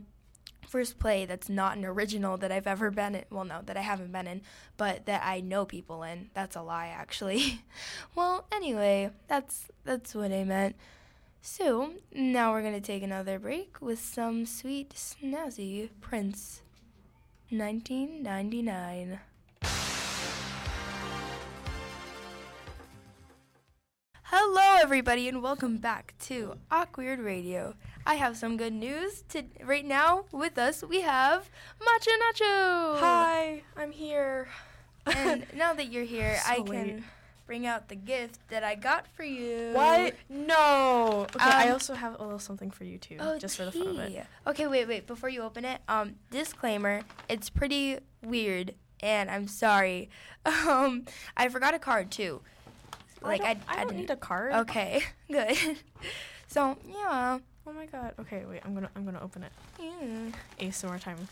first 0.69 0.99
play 0.99 1.25
that's 1.25 1.49
not 1.49 1.77
an 1.77 1.85
original 1.85 2.37
that 2.37 2.53
I've 2.53 2.67
ever 2.67 2.91
been 2.91 3.15
in. 3.15 3.25
Well, 3.31 3.45
no, 3.45 3.63
that 3.65 3.77
I 3.77 3.81
haven't 3.81 4.13
been 4.13 4.27
in, 4.27 4.43
but 4.77 5.07
that 5.07 5.23
I 5.25 5.41
know 5.41 5.65
people 5.65 6.03
in. 6.03 6.31
That's 6.35 6.57
a 6.57 6.63
lie, 6.63 6.89
actually. 6.89 7.63
well, 8.15 8.47
anyway, 8.53 9.11
that's 9.27 9.69
that's 9.85 10.15
what 10.15 10.33
I 10.33 10.45
meant. 10.45 10.77
So 11.41 11.95
now 12.13 12.53
we're 12.53 12.63
gonna 12.63 12.81
take 12.81 13.03
another 13.03 13.39
break 13.39 13.81
with 13.81 14.01
some 14.01 14.45
sweet, 14.45 14.91
snazzy 14.91 15.91
Prince, 16.01 16.63
1999. 17.51 19.21
Hello, 24.31 24.77
everybody, 24.83 25.27
and 25.29 25.43
welcome 25.43 25.79
back 25.79 26.13
to 26.21 26.55
AwkWeird 26.71 27.25
Radio. 27.25 27.75
I 28.07 28.17
have 28.17 28.37
some 28.37 28.57
good 28.59 28.73
news. 28.75 29.23
To, 29.31 29.43
right 29.65 29.85
now, 29.87 30.27
with 30.33 30.59
us, 30.59 30.83
we 30.85 31.01
have 31.01 31.49
Macho 31.81 32.11
Nacho. 32.11 32.99
Hi, 33.01 33.63
I'm 33.77 33.91
here. 33.91 34.49
And 35.07 35.47
now 35.57 35.73
that 35.73 35.91
you're 35.91 36.05
here, 36.05 36.37
So 36.45 36.53
I 36.53 36.57
can 36.57 36.67
late. 36.69 37.03
bring 37.47 37.67
out 37.67 37.89
the 37.89 37.95
gift 37.95 38.41
that 38.51 38.63
I 38.63 38.75
got 38.75 39.07
for 39.07 39.25
you. 39.25 39.71
What? 39.73 40.15
No. 40.29 41.27
Okay, 41.35 41.39
I 41.45 41.67
Um, 41.69 41.73
also 41.73 41.95
have 41.95 42.21
a 42.21 42.23
little 42.23 42.39
something 42.39 42.71
for 42.71 42.85
you 42.85 42.99
too, 42.99 43.17
Oh, 43.19 43.39
just 43.39 43.57
for 43.57 43.65
the 43.65 43.73
fun 43.73 43.87
of 43.89 43.99
it. 43.99 44.27
Okay, 44.47 44.67
wait, 44.67 44.87
wait. 44.89 45.07
Before 45.07 45.31
you 45.31 45.41
open 45.43 45.65
it, 45.65 45.81
um, 45.89 46.17
disclaimer: 46.31 47.01
it's 47.31 47.49
pretty 47.49 47.99
weird, 48.23 48.75
and 49.01 49.31
I'm 49.31 49.49
sorry. 49.49 50.11
Um, 50.67 51.05
I 51.37 51.51
forgot 51.51 51.75
a 51.75 51.79
card 51.79 52.11
too. 52.11 52.41
Like 53.23 53.43
I 53.43 53.55
don't, 53.55 53.65
I, 53.69 53.81
I 53.81 53.85
don't 53.85 53.97
need 53.97 54.11
a 54.11 54.17
card. 54.17 54.53
Okay, 54.53 55.03
good. 55.31 55.57
so 56.47 56.77
yeah, 56.89 57.39
Oh 57.69 57.73
my 57.75 57.85
god. 57.85 58.15
Okay, 58.19 58.45
wait. 58.49 58.63
I'm 58.65 58.73
gonna 58.73 58.89
I'm 58.97 59.05
gonna 59.05 59.21
open 59.23 59.43
it. 59.43 59.53
yeah. 59.79 60.31
ASMR 60.59 60.99
time. 60.99 61.29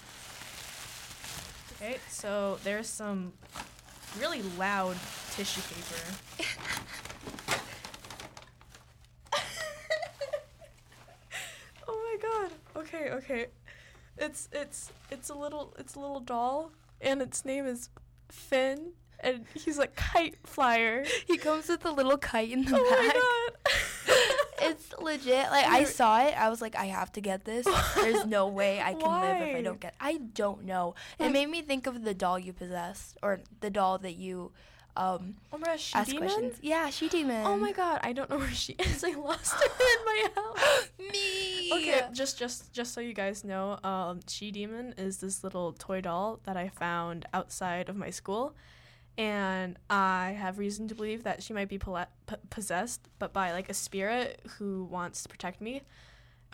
Okay, 1.76 1.96
so 2.10 2.58
there's 2.62 2.88
some 2.90 3.32
really 4.20 4.42
loud 4.58 4.96
tissue 5.30 5.62
paper. 5.62 5.96
oh 11.88 11.96
my 11.96 12.16
god. 12.20 12.50
Okay, 12.76 13.10
okay. 13.12 13.46
It's 14.18 14.50
it's 14.52 14.92
it's 15.10 15.30
a 15.30 15.34
little 15.34 15.74
it's 15.78 15.94
a 15.94 16.00
little 16.00 16.20
doll 16.20 16.70
and 17.00 17.22
its 17.22 17.46
name 17.46 17.64
is 17.66 17.88
Finn 18.28 18.92
and 19.20 19.44
he's 19.54 19.78
like 19.78 19.94
kite 19.96 20.36
flyer. 20.44 21.04
He 21.26 21.36
comes 21.38 21.68
with 21.68 21.84
a 21.84 21.90
little 21.90 22.18
kite 22.18 22.50
in 22.50 22.64
the 22.64 22.76
Oh 22.78 22.90
back. 22.90 23.14
my 23.14 23.20
god. 23.20 23.72
It's 24.58 24.92
legit. 24.98 25.50
Like 25.50 25.66
I 25.66 25.84
saw 25.84 26.24
it, 26.26 26.34
I 26.36 26.48
was 26.48 26.62
like, 26.62 26.74
I 26.76 26.86
have 26.86 27.12
to 27.12 27.20
get 27.20 27.44
this. 27.44 27.66
There's 27.94 28.24
no 28.24 28.48
way 28.60 28.80
I 28.80 28.94
can 28.94 29.20
live 29.20 29.48
if 29.48 29.54
I 29.56 29.60
don't 29.62 29.78
get. 29.78 29.94
I 30.00 30.16
don't 30.16 30.64
know. 30.64 30.94
It 31.18 31.30
made 31.30 31.50
me 31.50 31.60
think 31.60 31.86
of 31.86 32.02
the 32.04 32.14
doll 32.14 32.38
you 32.38 32.52
possessed, 32.54 33.18
or 33.22 33.40
the 33.60 33.68
doll 33.70 33.98
that 33.98 34.14
you 34.16 34.52
um 34.96 35.34
Oh 35.52 35.58
my 35.58 35.66
gosh, 35.66 35.82
she 35.82 35.94
ask 35.94 36.10
demon? 36.10 36.28
questions. 36.28 36.56
Yeah, 36.62 36.88
she 36.88 37.10
demon. 37.10 37.44
Oh 37.46 37.58
my 37.58 37.72
god, 37.72 38.00
I 38.02 38.14
don't 38.14 38.30
know 38.30 38.38
where 38.38 38.50
she 38.50 38.72
is. 38.78 39.04
I 39.04 39.10
lost 39.12 39.52
her 39.52 39.64
in 39.68 40.04
my 40.06 40.28
house. 40.34 40.88
Me. 40.98 41.70
Okay, 41.74 42.02
just 42.14 42.38
just 42.38 42.72
just 42.72 42.94
so 42.94 43.02
you 43.02 43.12
guys 43.12 43.44
know, 43.44 43.78
um, 43.84 44.20
She 44.26 44.50
Demon 44.50 44.94
is 44.96 45.18
this 45.18 45.44
little 45.44 45.74
toy 45.74 46.00
doll 46.00 46.40
that 46.44 46.56
I 46.56 46.70
found 46.70 47.26
outside 47.34 47.90
of 47.90 47.96
my 47.96 48.08
school, 48.08 48.54
and 49.18 49.78
I 49.88 50.36
have 50.38 50.58
reason 50.58 50.88
to 50.88 50.94
believe 50.94 51.24
that 51.24 51.42
she 51.42 51.52
might 51.52 51.68
be 51.68 51.78
pole- 51.78 52.04
p- 52.26 52.36
possessed, 52.50 53.08
but 53.18 53.32
by 53.32 53.52
like 53.52 53.70
a 53.70 53.74
spirit 53.74 54.40
who 54.58 54.84
wants 54.84 55.22
to 55.22 55.28
protect 55.28 55.60
me. 55.60 55.82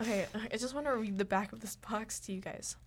Okay, 0.01 0.25
I 0.51 0.57
just 0.57 0.73
want 0.73 0.87
to 0.87 0.95
read 0.95 1.17
the 1.17 1.25
back 1.25 1.51
of 1.51 1.59
this 1.59 1.75
box 1.75 2.19
to 2.21 2.33
you 2.33 2.41
guys. 2.41 2.77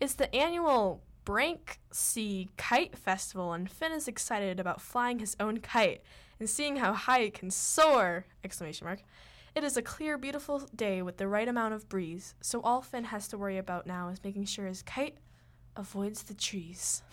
It's 0.00 0.14
the 0.14 0.34
annual 0.34 1.02
Brank 1.24 1.78
Sea 1.92 2.48
Kite 2.56 2.96
Festival, 2.96 3.52
and 3.52 3.70
Finn 3.70 3.92
is 3.92 4.08
excited 4.08 4.58
about 4.58 4.80
flying 4.80 5.18
his 5.18 5.36
own 5.38 5.58
kite 5.58 6.02
and 6.38 6.48
seeing 6.48 6.76
how 6.76 6.94
high 6.94 7.20
it 7.20 7.34
can 7.34 7.50
soar! 7.50 8.24
Exclamation 8.42 8.86
mark. 8.86 9.02
It 9.54 9.64
is 9.64 9.76
a 9.76 9.82
clear, 9.82 10.16
beautiful 10.16 10.60
day 10.74 11.02
with 11.02 11.18
the 11.18 11.28
right 11.28 11.46
amount 11.48 11.74
of 11.74 11.88
breeze, 11.88 12.34
so 12.40 12.60
all 12.62 12.80
Finn 12.82 13.04
has 13.04 13.28
to 13.28 13.38
worry 13.38 13.58
about 13.58 13.86
now 13.86 14.08
is 14.08 14.24
making 14.24 14.46
sure 14.46 14.66
his 14.66 14.82
kite 14.82 15.18
avoids 15.76 16.22
the 16.22 16.34
trees. 16.34 17.02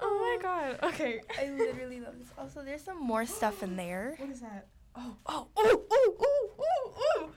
oh 0.00 0.38
my 0.38 0.42
god. 0.42 0.78
Okay. 0.82 1.20
I 1.38 1.50
literally 1.50 2.00
love 2.00 2.18
this. 2.18 2.28
Also, 2.38 2.62
there's 2.62 2.82
some 2.82 3.00
more 3.00 3.26
stuff 3.26 3.62
in 3.62 3.76
there. 3.76 4.14
What 4.18 4.30
is 4.30 4.40
that? 4.40 4.66
Oh, 4.94 5.16
oh, 5.26 5.48
oh, 5.56 5.82
oh, 5.90 6.14
oh, 6.20 6.50
oh, 6.58 6.94
oh. 6.96 7.30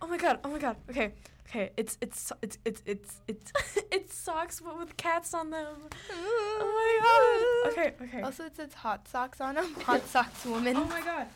Oh 0.00 0.06
my 0.06 0.16
god. 0.16 0.40
Oh 0.44 0.50
my 0.50 0.58
god. 0.58 0.76
Okay. 0.90 1.12
Okay. 1.48 1.70
It's 1.76 1.96
it's 2.00 2.32
it's 2.42 2.58
it's 2.64 2.82
it's 2.84 3.20
it's 3.26 3.52
it's 3.90 4.14
socks 4.14 4.60
but 4.60 4.78
with 4.78 4.96
cats 4.96 5.34
on 5.34 5.50
them. 5.50 5.76
Oh 6.10 7.62
my 7.64 7.72
god. 7.72 7.72
Okay. 7.72 8.04
Okay. 8.04 8.22
Also, 8.22 8.44
it 8.44 8.56
says 8.56 8.74
hot 8.74 9.08
socks 9.08 9.40
on 9.40 9.54
them. 9.54 9.74
Hot 9.86 10.06
socks 10.06 10.44
woman. 10.44 10.76
Oh 10.76 10.84
my 10.84 11.00
god. 11.00 11.26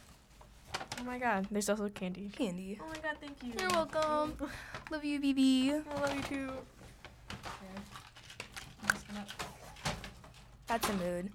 Oh 1.00 1.04
my 1.04 1.18
god. 1.18 1.46
There's 1.50 1.68
also 1.68 1.88
candy. 1.88 2.30
Candy. 2.36 2.78
Oh 2.80 2.88
my 2.88 2.98
god. 3.02 3.16
Thank 3.20 3.42
you. 3.42 3.52
You're 3.58 3.70
welcome. 3.70 4.34
Love 4.90 5.04
you, 5.04 5.20
BB. 5.20 5.82
I 5.90 6.00
love 6.00 6.14
you 6.14 6.22
too. 6.22 6.52
That's 10.72 10.88
a 10.88 10.92
mood. 10.94 11.30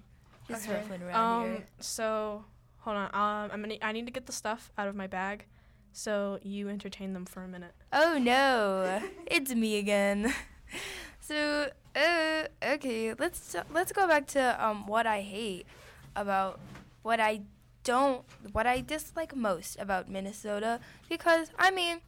Just 0.48 0.68
Okay. 0.68 0.82
around 1.04 1.14
Um. 1.42 1.44
here. 1.46 1.66
So, 1.78 2.44
hold 2.78 2.96
on. 2.96 3.06
Um. 3.14 3.50
I'm 3.52 3.60
gonna. 3.62 3.76
I 3.80 3.92
need 3.92 4.06
to 4.06 4.12
get 4.12 4.26
the 4.26 4.32
stuff 4.32 4.72
out 4.76 4.88
of 4.88 4.96
my 4.96 5.06
bag. 5.06 5.46
So 5.92 6.38
you 6.42 6.68
entertain 6.68 7.12
them 7.12 7.24
for 7.24 7.42
a 7.44 7.48
minute. 7.48 7.72
Oh 7.92 8.18
no, 8.20 9.00
it's 9.26 9.54
me 9.54 9.78
again. 9.78 10.32
So, 11.20 11.68
uh, 11.94 12.44
okay, 12.62 13.12
let's 13.12 13.54
let's 13.70 13.92
go 13.92 14.08
back 14.08 14.26
to 14.28 14.64
um 14.64 14.86
what 14.86 15.06
I 15.06 15.20
hate 15.20 15.66
about 16.16 16.58
what 17.02 17.20
I 17.20 17.42
don't 17.84 18.24
what 18.52 18.66
I 18.66 18.80
dislike 18.80 19.36
most 19.36 19.76
about 19.78 20.08
Minnesota 20.10 20.80
because 21.08 21.50
I 21.58 21.70
mean, 21.70 22.00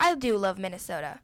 I 0.00 0.16
do 0.16 0.36
love 0.36 0.58
Minnesota. 0.58 1.20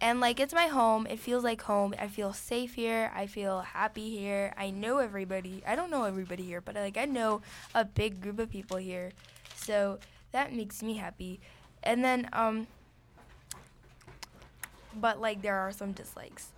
And 0.00 0.20
like 0.20 0.38
it's 0.38 0.54
my 0.54 0.68
home, 0.68 1.06
it 1.08 1.18
feels 1.18 1.42
like 1.42 1.62
home. 1.62 1.94
I 1.98 2.06
feel 2.08 2.32
safe 2.32 2.74
here. 2.74 3.10
I 3.14 3.26
feel 3.26 3.60
happy 3.60 4.10
here. 4.16 4.54
I 4.56 4.70
know 4.70 4.98
everybody. 4.98 5.62
I 5.66 5.74
don't 5.74 5.90
know 5.90 6.04
everybody 6.04 6.44
here, 6.44 6.60
but 6.60 6.76
like 6.76 6.96
I 6.96 7.04
know 7.04 7.42
a 7.74 7.84
big 7.84 8.20
group 8.20 8.38
of 8.38 8.50
people 8.50 8.76
here. 8.76 9.10
So, 9.56 9.98
that 10.32 10.52
makes 10.52 10.82
me 10.82 10.94
happy. 10.94 11.40
And 11.82 12.04
then 12.04 12.28
um 12.32 12.66
but 14.94 15.20
like 15.20 15.42
there 15.42 15.56
are 15.56 15.72
some 15.72 15.92
dislikes. 15.92 16.52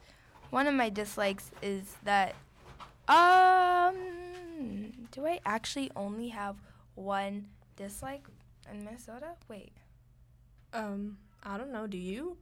One 0.51 0.67
of 0.67 0.75
my 0.75 0.89
dislikes 0.91 1.51
is 1.63 1.97
that 2.05 2.35
um 3.09 3.97
do 5.13 5.27
I 5.27 5.41
actually 5.47 5.91
only 5.97 6.29
have 6.29 6.57
one 6.95 7.47
dislike 7.77 8.25
in 8.71 8.85
Minnesota? 8.85 9.33
Wait, 9.49 9.73
Um. 10.73 11.19
I 11.43 11.57
don't 11.57 11.73
know. 11.73 11.87
Do 11.87 11.97
you? 11.97 12.37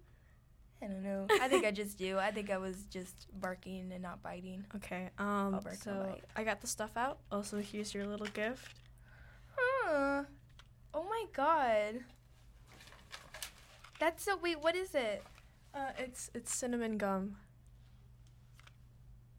I 0.83 0.87
don't 0.87 1.03
know. 1.03 1.27
I 1.41 1.49
think 1.49 1.65
I 1.65 1.71
just 1.83 1.99
do. 1.99 2.19
I 2.19 2.31
think 2.31 2.51
I 2.51 2.59
was 2.59 2.85
just 2.85 3.27
barking 3.41 3.91
and 3.93 4.03
not 4.03 4.23
biting. 4.23 4.65
Okay. 4.77 5.11
Um. 5.19 5.61
My 5.65 5.73
so. 5.73 6.17
I 6.37 6.45
got 6.45 6.61
the 6.61 6.67
stuff 6.67 6.97
out. 6.97 7.19
Also, 7.33 7.59
here's 7.59 7.93
your 7.95 8.07
little 8.07 8.27
gift. 8.29 8.77
Uh, 9.89 10.23
oh 10.95 11.05
my 11.05 11.25
god. 11.33 12.01
That's 13.99 14.23
so 14.25 14.37
wait, 14.37 14.61
what 14.61 14.77
is 14.77 14.95
it? 14.95 15.25
Uh, 15.75 15.91
it's 15.99 16.31
it's 16.35 16.55
cinnamon 16.55 16.97
gum. 16.99 17.37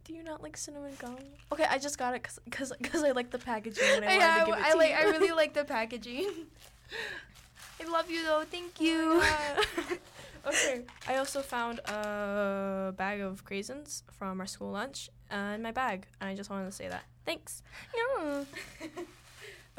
Do 0.03 0.13
you 0.13 0.23
not 0.23 0.41
like 0.41 0.57
cinnamon 0.57 0.93
gum? 0.99 1.17
Okay, 1.51 1.65
I 1.69 1.77
just 1.77 1.97
got 1.97 2.15
it 2.15 2.23
cause 2.23 2.39
cause, 2.51 2.73
cause 2.83 3.03
I 3.03 3.11
like 3.11 3.29
the 3.29 3.37
packaging 3.39 3.83
and 3.95 4.05
I 4.05 4.17
yeah, 4.17 4.39
to 4.39 4.45
give 4.47 4.55
it 4.55 4.61
I, 4.65 4.71
to 4.71 4.77
like 4.77 4.89
you. 4.89 4.95
I 4.95 5.01
really 5.03 5.31
like 5.35 5.53
the 5.53 5.63
packaging. 5.63 6.29
I 7.81 7.87
love 7.89 8.09
you 8.11 8.23
though. 8.25 8.43
Thank 8.49 8.73
Oh 8.79 8.83
you. 8.83 9.21
God. 9.21 9.99
Okay, 10.45 10.83
I 11.07 11.17
also 11.17 11.41
found 11.41 11.79
a 11.85 12.93
bag 12.95 13.21
of 13.21 13.45
craisins 13.45 14.03
from 14.11 14.39
our 14.39 14.47
school 14.47 14.71
lunch 14.71 15.09
in 15.31 15.61
my 15.61 15.71
bag, 15.71 16.07
and 16.19 16.29
I 16.29 16.35
just 16.35 16.49
wanted 16.49 16.65
to 16.65 16.71
say 16.71 16.87
that. 16.87 17.03
Thanks. 17.25 17.61
Yeah. 17.95 18.43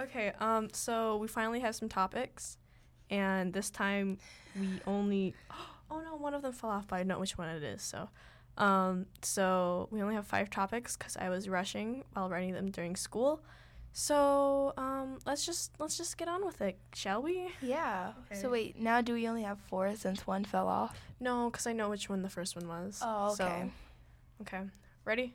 Okay, 0.00 0.32
um, 0.40 0.68
so 0.72 1.18
we 1.18 1.28
finally 1.28 1.60
have 1.60 1.74
some 1.74 1.88
topics, 1.90 2.56
and 3.10 3.52
this 3.52 3.70
time 3.70 4.18
we 4.58 4.80
only. 4.86 5.34
Oh 5.92 6.00
no, 6.02 6.14
one 6.14 6.34
of 6.34 6.42
them 6.42 6.52
fell 6.52 6.70
off, 6.70 6.86
but 6.86 7.00
I 7.00 7.02
know 7.02 7.18
which 7.18 7.36
one 7.36 7.48
it 7.48 7.64
is. 7.64 7.82
So, 7.82 8.08
um, 8.56 9.06
so 9.22 9.88
we 9.90 10.00
only 10.00 10.14
have 10.14 10.24
five 10.24 10.48
topics 10.48 10.96
because 10.96 11.16
I 11.16 11.28
was 11.30 11.48
rushing 11.48 12.04
while 12.12 12.28
writing 12.30 12.54
them 12.54 12.70
during 12.70 12.94
school. 12.94 13.42
So, 13.92 14.72
um, 14.76 15.18
let's 15.26 15.44
just 15.44 15.72
let's 15.80 15.96
just 15.98 16.16
get 16.16 16.28
on 16.28 16.44
with 16.46 16.60
it, 16.60 16.78
shall 16.94 17.22
we? 17.22 17.48
Yeah. 17.60 18.12
Okay. 18.26 18.40
So 18.40 18.50
wait, 18.50 18.78
now 18.78 19.00
do 19.00 19.14
we 19.14 19.26
only 19.28 19.42
have 19.42 19.58
four 19.68 19.94
since 19.96 20.26
one 20.26 20.44
fell 20.44 20.68
off? 20.68 20.96
No, 21.18 21.50
because 21.50 21.66
I 21.66 21.72
know 21.72 21.90
which 21.90 22.08
one 22.08 22.22
the 22.22 22.28
first 22.28 22.54
one 22.56 22.68
was. 22.68 23.00
Oh, 23.02 23.34
So- 23.34 23.44
okay. 23.46 23.70
okay. 24.42 24.62
Ready? 25.04 25.34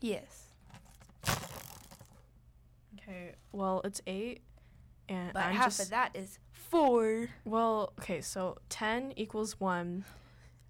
Yes. 0.00 0.46
Okay. 2.98 3.34
Well, 3.52 3.80
it's 3.84 4.00
eight, 4.06 4.42
and 5.08 5.32
But 5.32 5.44
I'm 5.46 5.54
half 5.54 5.66
just 5.66 5.80
of 5.80 5.90
that 5.90 6.14
is 6.14 6.38
four. 6.52 7.28
well. 7.44 7.92
Okay, 8.00 8.20
so 8.20 8.58
ten 8.68 9.12
equals 9.16 9.58
one, 9.58 10.04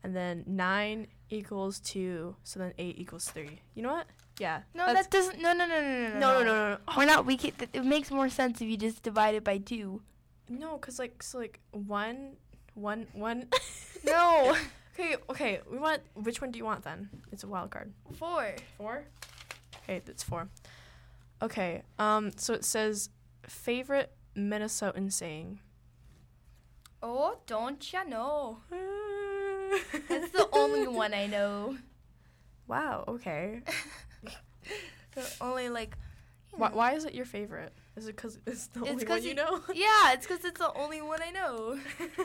and 0.02 0.14
then 0.14 0.44
nine 0.46 1.08
equals 1.28 1.80
two. 1.80 2.36
So 2.44 2.58
then 2.60 2.72
eight 2.78 2.98
equals 2.98 3.28
three. 3.28 3.60
You 3.74 3.82
know 3.82 3.92
what? 3.92 4.06
Yeah. 4.40 4.62
No, 4.74 4.86
that's- 4.86 5.04
that 5.06 5.10
doesn't. 5.12 5.38
No, 5.40 5.52
no, 5.52 5.66
no, 5.66 5.80
no, 5.80 5.90
no, 5.92 6.08
no, 6.08 6.18
no, 6.18 6.18
no, 6.18 6.44
no, 6.44 6.68
no. 6.74 6.78
We're 6.96 7.04
not. 7.04 7.26
We 7.26 7.36
can, 7.36 7.52
It 7.72 7.84
makes 7.84 8.10
more 8.10 8.28
sense 8.30 8.60
if 8.60 8.68
you 8.68 8.76
just 8.76 9.02
divide 9.02 9.34
it 9.36 9.44
by 9.44 9.58
two. 9.58 10.00
No, 10.48 10.78
cause 10.78 10.98
like 10.98 11.22
so 11.22 11.38
like 11.38 11.60
one, 11.72 12.36
one, 12.74 13.06
one. 13.12 13.46
No. 14.04 14.56
okay, 14.98 15.16
okay. 15.28 15.60
We 15.70 15.76
want 15.78 16.00
which 16.14 16.40
one 16.40 16.50
do 16.50 16.58
you 16.58 16.64
want 16.64 16.82
then? 16.84 17.10
It's 17.30 17.44
a 17.44 17.46
wild 17.46 17.70
card. 17.70 17.92
Four. 18.16 18.56
Four. 18.78 19.04
Okay, 19.84 20.00
that's 20.06 20.22
four. 20.22 20.48
Okay. 21.42 21.82
Um. 21.98 22.32
So 22.36 22.54
it 22.54 22.64
says 22.64 23.10
favorite 23.46 24.10
Minnesotan 24.34 25.12
saying. 25.12 25.60
Oh, 27.02 27.36
don't 27.46 27.80
ya 27.92 28.02
know? 28.04 28.58
That's 30.08 30.30
the 30.32 30.48
only 30.52 30.86
one 30.88 31.14
I 31.14 31.26
know. 31.26 31.76
Wow. 32.68 33.04
Okay. 33.08 33.62
The 35.14 35.30
only 35.40 35.68
like. 35.68 35.96
Why, 36.52 36.70
why 36.72 36.92
is 36.94 37.04
it 37.04 37.14
your 37.14 37.26
favorite? 37.26 37.72
Is 37.96 38.08
it 38.08 38.16
because 38.16 38.38
it's 38.46 38.66
the 38.68 38.80
It's 38.80 38.90
only 38.90 39.04
one 39.04 39.22
you 39.22 39.34
know? 39.34 39.60
Yeah, 39.74 40.12
it's 40.12 40.26
because 40.26 40.44
it's 40.44 40.58
the 40.58 40.72
only 40.74 41.00
one 41.00 41.20
I 41.22 41.30
know. 41.30 41.78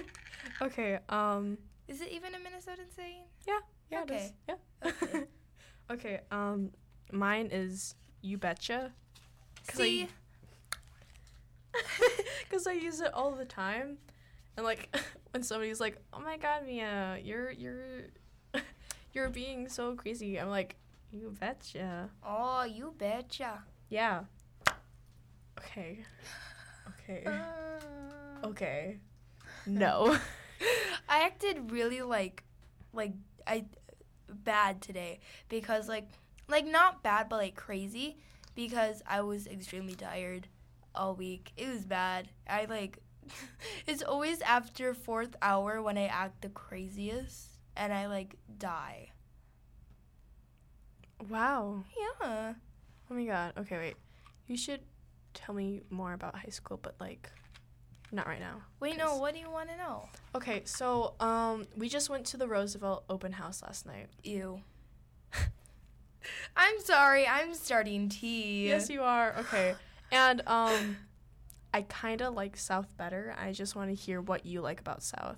okay. 0.61 0.99
Um. 1.09 1.57
Is 1.87 2.01
it 2.01 2.09
even 2.11 2.33
a 2.33 2.37
Minnesotan 2.37 2.89
saying? 2.95 3.21
Yeah. 3.47 3.59
Yeah. 3.91 4.03
It 4.03 4.11
is. 4.11 4.15
Okay. 4.15 4.33
Yeah. 4.49 4.55
Okay. 4.89 5.23
okay. 5.91 6.19
Um. 6.31 6.71
Mine 7.11 7.49
is 7.51 7.95
you 8.21 8.37
betcha. 8.37 8.91
'Cause 9.67 9.77
See, 9.77 10.07
I, 11.73 11.79
Because 12.43 12.67
I 12.67 12.71
use 12.73 13.01
it 13.01 13.13
all 13.13 13.31
the 13.31 13.45
time, 13.45 13.97
and 14.57 14.65
like 14.65 14.95
when 15.31 15.43
somebody's 15.43 15.79
like, 15.79 15.97
"Oh 16.13 16.19
my 16.19 16.37
God, 16.37 16.65
Mia, 16.65 17.19
you're 17.23 17.51
you're 17.51 18.03
you're 19.13 19.29
being 19.29 19.67
so 19.69 19.93
crazy," 19.95 20.39
I'm 20.39 20.49
like, 20.49 20.75
"You 21.15 21.35
betcha." 21.39 22.09
oh, 22.23 22.63
you 22.63 22.93
betcha. 22.97 23.63
Yeah. 23.89 24.23
Okay. 25.59 26.03
Okay. 26.89 27.23
Uh, 27.25 28.47
Okay. 28.47 28.99
No. 29.65 30.17
I 31.09 31.23
acted 31.23 31.71
really 31.71 32.01
like, 32.01 32.43
like 32.93 33.13
I, 33.47 33.65
bad 34.29 34.81
today 34.81 35.19
because 35.49 35.87
like, 35.87 36.07
like 36.47 36.65
not 36.65 37.01
bad 37.03 37.29
but 37.29 37.37
like 37.37 37.55
crazy 37.55 38.17
because 38.55 39.01
I 39.07 39.21
was 39.21 39.47
extremely 39.47 39.95
tired 39.95 40.47
all 40.93 41.15
week. 41.15 41.51
It 41.57 41.67
was 41.67 41.85
bad. 41.85 42.29
I 42.47 42.65
like, 42.65 42.99
it's 43.87 44.03
always 44.03 44.41
after 44.41 44.93
fourth 44.93 45.35
hour 45.41 45.81
when 45.81 45.97
I 45.97 46.05
act 46.05 46.41
the 46.41 46.49
craziest 46.49 47.57
and 47.75 47.91
I 47.93 48.07
like 48.07 48.35
die. 48.57 49.09
Wow. 51.29 51.83
Yeah. 51.97 52.53
Oh 53.09 53.13
my 53.13 53.25
God. 53.25 53.53
Okay, 53.57 53.77
wait. 53.77 53.95
You 54.47 54.57
should 54.57 54.81
tell 55.33 55.53
me 55.55 55.81
more 55.89 56.13
about 56.13 56.35
high 56.35 56.49
school, 56.49 56.79
but 56.81 56.95
like, 56.99 57.29
not 58.11 58.27
right 58.27 58.39
now. 58.39 58.61
Wait, 58.79 58.97
no, 58.97 59.17
What 59.17 59.33
do 59.33 59.39
you 59.39 59.49
want 59.49 59.69
to 59.69 59.77
know? 59.77 60.07
Okay, 60.35 60.61
so 60.65 61.15
um, 61.19 61.65
we 61.75 61.89
just 61.89 62.09
went 62.09 62.25
to 62.27 62.37
the 62.37 62.47
Roosevelt 62.47 63.03
open 63.09 63.33
house 63.33 63.61
last 63.63 63.85
night. 63.85 64.07
Ew. 64.23 64.61
I'm 66.55 66.79
sorry. 66.81 67.27
I'm 67.27 67.53
starting 67.53 68.09
tea. 68.09 68.67
Yes, 68.67 68.89
you 68.89 69.01
are. 69.01 69.35
Okay. 69.39 69.75
And 70.11 70.41
um 70.47 70.97
I 71.73 71.81
kind 71.81 72.21
of 72.21 72.33
like 72.33 72.55
South 72.55 72.95
better. 72.97 73.35
I 73.37 73.51
just 73.51 73.75
want 73.75 73.89
to 73.89 73.95
hear 73.95 74.21
what 74.21 74.45
you 74.45 74.61
like 74.61 74.79
about 74.79 75.03
South. 75.03 75.37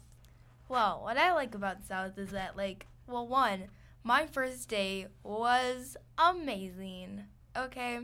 Well, 0.69 1.01
what 1.03 1.17
I 1.17 1.33
like 1.33 1.55
about 1.55 1.83
South 1.83 2.15
is 2.19 2.29
that, 2.29 2.55
like, 2.55 2.85
well, 3.07 3.27
one, 3.27 3.69
my 4.07 4.25
first 4.25 4.69
day 4.69 5.05
was 5.21 5.97
amazing. 6.17 7.25
Okay, 7.57 7.99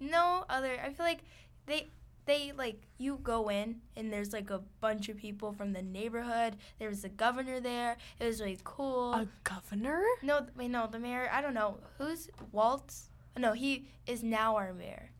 no 0.00 0.44
other. 0.50 0.76
I 0.84 0.90
feel 0.90 1.06
like 1.06 1.20
they, 1.66 1.90
they 2.26 2.50
like 2.58 2.82
you 2.98 3.20
go 3.22 3.48
in 3.48 3.76
and 3.96 4.12
there's 4.12 4.32
like 4.32 4.50
a 4.50 4.62
bunch 4.80 5.08
of 5.08 5.16
people 5.16 5.52
from 5.52 5.72
the 5.72 5.80
neighborhood. 5.80 6.56
There 6.80 6.88
was 6.88 7.04
a 7.04 7.08
governor 7.08 7.60
there. 7.60 7.96
It 8.18 8.26
was 8.26 8.40
really 8.40 8.58
cool. 8.64 9.12
A 9.12 9.28
governor? 9.44 10.02
no, 10.22 10.44
wait, 10.56 10.72
no, 10.72 10.88
the 10.90 10.98
mayor. 10.98 11.30
I 11.32 11.40
don't 11.40 11.54
know 11.54 11.78
who's 11.98 12.28
Walz. 12.50 13.10
No, 13.38 13.52
he 13.52 13.86
is 14.08 14.24
now 14.24 14.56
our 14.56 14.72
mayor. 14.72 15.10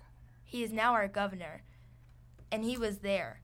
He 0.42 0.64
is 0.64 0.72
now 0.72 0.94
our 0.94 1.06
governor, 1.06 1.62
and 2.50 2.64
he 2.64 2.76
was 2.76 2.98
there. 2.98 3.40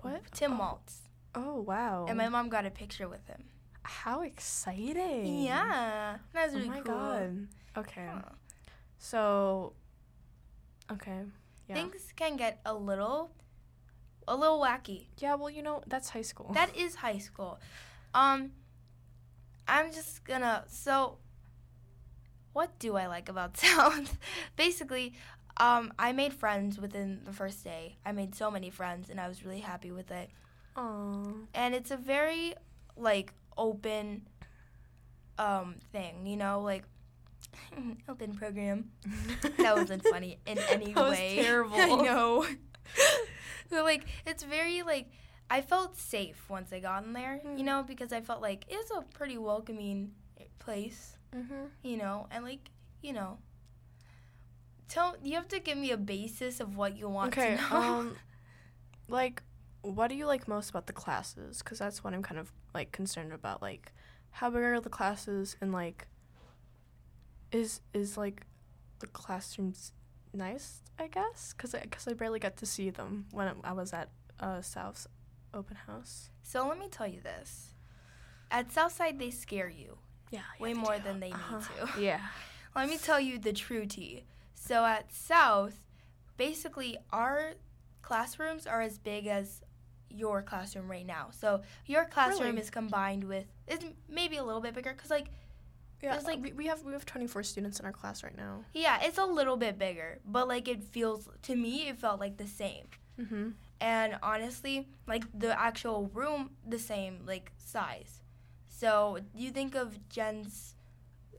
What? 0.00 0.22
Tim 0.32 0.54
oh. 0.54 0.58
Walz. 0.58 1.02
Oh, 1.36 1.60
wow. 1.60 2.06
And 2.08 2.18
my 2.18 2.28
mom 2.28 2.48
got 2.48 2.66
a 2.66 2.70
picture 2.70 3.08
with 3.08 3.26
him. 3.28 3.44
How 3.86 4.22
exciting. 4.22 5.42
Yeah, 5.44 6.18
that 6.32 6.52
was 6.52 6.64
Oh 6.64 6.68
my 6.68 6.80
cool. 6.80 6.94
god. 6.94 7.46
Okay. 7.76 8.06
Huh. 8.08 8.22
So 8.98 9.72
Okay. 10.90 11.20
Yeah. 11.68 11.74
Things 11.74 12.12
can 12.14 12.36
get 12.36 12.60
a 12.64 12.72
little, 12.74 13.32
a 14.28 14.36
little 14.36 14.60
wacky. 14.60 15.06
yeah, 15.18 15.34
well, 15.34 15.50
you 15.50 15.62
know, 15.62 15.82
that's 15.86 16.10
high 16.10 16.22
school. 16.22 16.52
That 16.52 16.76
is 16.76 16.96
high 16.96 17.18
school. 17.18 17.58
Um, 18.14 18.52
I'm 19.66 19.92
just 19.92 20.24
gonna. 20.24 20.64
So, 20.68 21.18
what 22.52 22.78
do 22.78 22.96
I 22.96 23.06
like 23.08 23.28
about 23.28 23.56
South? 23.66 24.16
Basically, 24.56 25.14
um, 25.56 25.92
I 25.98 26.12
made 26.12 26.32
friends 26.32 26.78
within 26.78 27.22
the 27.24 27.32
first 27.32 27.64
day. 27.64 27.96
I 28.04 28.12
made 28.12 28.34
so 28.36 28.48
many 28.50 28.70
friends, 28.70 29.10
and 29.10 29.20
I 29.20 29.26
was 29.28 29.44
really 29.44 29.60
happy 29.60 29.90
with 29.90 30.10
it. 30.12 30.30
Aw. 30.76 31.24
And 31.54 31.74
it's 31.74 31.90
a 31.90 31.96
very 31.96 32.54
like 32.96 33.32
open 33.56 34.26
um 35.38 35.76
thing, 35.92 36.26
you 36.26 36.36
know, 36.36 36.60
like 36.60 36.84
open 38.08 38.34
program. 38.34 38.90
that 39.58 39.76
wasn't 39.76 40.04
funny 40.10 40.38
in 40.46 40.58
any 40.70 40.92
That 40.92 41.00
was 41.04 41.10
way. 41.18 41.36
terrible. 41.36 41.76
I 41.80 41.88
know. 42.02 42.46
so 43.70 43.82
like 43.84 44.04
it's 44.26 44.42
very 44.44 44.82
like 44.82 45.08
I 45.50 45.60
felt 45.60 45.96
safe 45.96 46.48
once 46.48 46.72
I 46.72 46.80
got 46.80 47.04
in 47.04 47.12
there, 47.12 47.40
you 47.44 47.62
Mm. 47.62 47.64
know, 47.64 47.82
because 47.86 48.12
I 48.12 48.20
felt 48.20 48.42
like 48.42 48.64
it's 48.68 48.90
a 48.90 49.02
pretty 49.14 49.38
welcoming 49.38 50.12
place, 50.58 51.16
Mhm. 51.34 51.68
you 51.82 51.96
know, 51.96 52.26
and 52.30 52.44
like 52.44 52.70
you 53.02 53.12
know. 53.12 53.38
Tell 54.88 55.16
you 55.22 55.34
have 55.34 55.48
to 55.48 55.58
give 55.58 55.76
me 55.76 55.90
a 55.90 55.96
basis 55.96 56.60
of 56.60 56.76
what 56.76 56.96
you 56.96 57.08
want 57.08 57.36
Okay. 57.36 57.56
to 57.56 57.62
know. 57.74 57.76
Um 57.76 58.16
like 59.08 59.42
what 59.94 60.08
do 60.08 60.14
you 60.16 60.26
like 60.26 60.48
most 60.48 60.70
about 60.70 60.86
the 60.86 60.92
classes? 60.92 61.62
Cuz 61.62 61.78
that's 61.78 62.02
what 62.02 62.12
I'm 62.14 62.22
kind 62.22 62.38
of 62.40 62.52
like 62.74 62.92
concerned 62.92 63.32
about 63.32 63.62
like 63.62 63.92
how 64.30 64.50
big 64.50 64.62
are 64.62 64.80
the 64.80 64.90
classes 64.90 65.56
and 65.60 65.72
like 65.72 66.06
is 67.52 67.80
is 67.94 68.16
like 68.16 68.46
the 68.98 69.06
classrooms 69.06 69.92
nice, 70.32 70.82
I 70.98 71.06
guess? 71.08 71.52
Cuz 71.52 71.74
I 71.74 71.80
cuz 71.86 72.06
I 72.08 72.12
barely 72.14 72.38
got 72.38 72.56
to 72.58 72.66
see 72.66 72.90
them 72.90 73.26
when 73.30 73.54
I 73.64 73.72
was 73.72 73.92
at 73.92 74.10
uh 74.40 74.60
South's 74.60 75.06
open 75.54 75.76
house. 75.76 76.30
so 76.42 76.66
let 76.68 76.78
me 76.78 76.88
tell 76.88 77.06
you 77.06 77.20
this: 77.20 77.74
at 78.50 78.70
Southside, 78.72 79.18
they 79.18 79.30
scare 79.30 79.68
you 79.70 79.98
Yeah. 80.30 80.42
way 80.58 80.74
more 80.74 80.98
than 80.98 81.20
they 81.20 81.30
need 81.30 81.36
Uh-huh. 81.36 81.86
to. 81.86 82.00
Yeah. 82.00 82.20
Let 82.74 82.88
me 82.88 82.98
tell 82.98 83.18
you 83.20 83.38
the 83.38 83.52
true 83.54 83.86
tea. 83.86 84.24
So 84.54 84.84
at 84.84 85.10
South, 85.12 85.80
basically 86.36 86.98
our 87.10 87.54
classrooms 88.02 88.66
are 88.66 88.82
as 88.82 88.98
big 88.98 89.26
as 89.26 89.62
your 90.10 90.42
classroom 90.42 90.90
right 90.90 91.06
now. 91.06 91.28
So 91.30 91.62
your 91.86 92.04
classroom 92.06 92.50
Really? 92.50 92.60
is 92.62 92.70
combined 92.70 93.24
with 93.24 93.44
it's 93.66 93.84
maybe 94.08 94.36
a 94.36 94.44
little 94.44 94.60
bit 94.60 94.74
bigger 94.74 94.92
because 94.92 95.10
like 95.10 95.26
Yeah, 96.02 96.12
There's, 96.12 96.24
like- 96.24 96.42
we, 96.42 96.52
we 96.52 96.66
have 96.66 96.82
we 96.84 96.92
have 96.92 97.06
24 97.06 97.42
students 97.42 97.80
in 97.80 97.86
our 97.86 97.92
class 97.92 98.22
right 98.22 98.36
now. 98.36 98.64
yeah, 98.74 98.98
it's 99.02 99.18
a 99.18 99.24
little 99.24 99.56
bit 99.56 99.78
bigger, 99.78 100.20
but 100.26 100.46
like 100.48 100.68
it 100.68 100.82
feels 100.84 101.28
to 101.42 101.56
me 101.56 101.88
it 101.88 101.98
felt 101.98 102.20
like 102.20 102.36
the 102.36 102.46
same. 102.46 102.86
Mm-hmm. 103.18 103.48
and 103.80 104.18
honestly 104.22 104.88
like 105.06 105.24
the 105.38 105.58
actual 105.58 106.10
room 106.12 106.50
the 106.66 106.78
same 106.78 107.20
like 107.26 107.50
size 107.56 108.20
so 108.68 109.18
you 109.34 109.50
think 109.50 109.74
of 109.74 109.98
jen's 110.10 110.74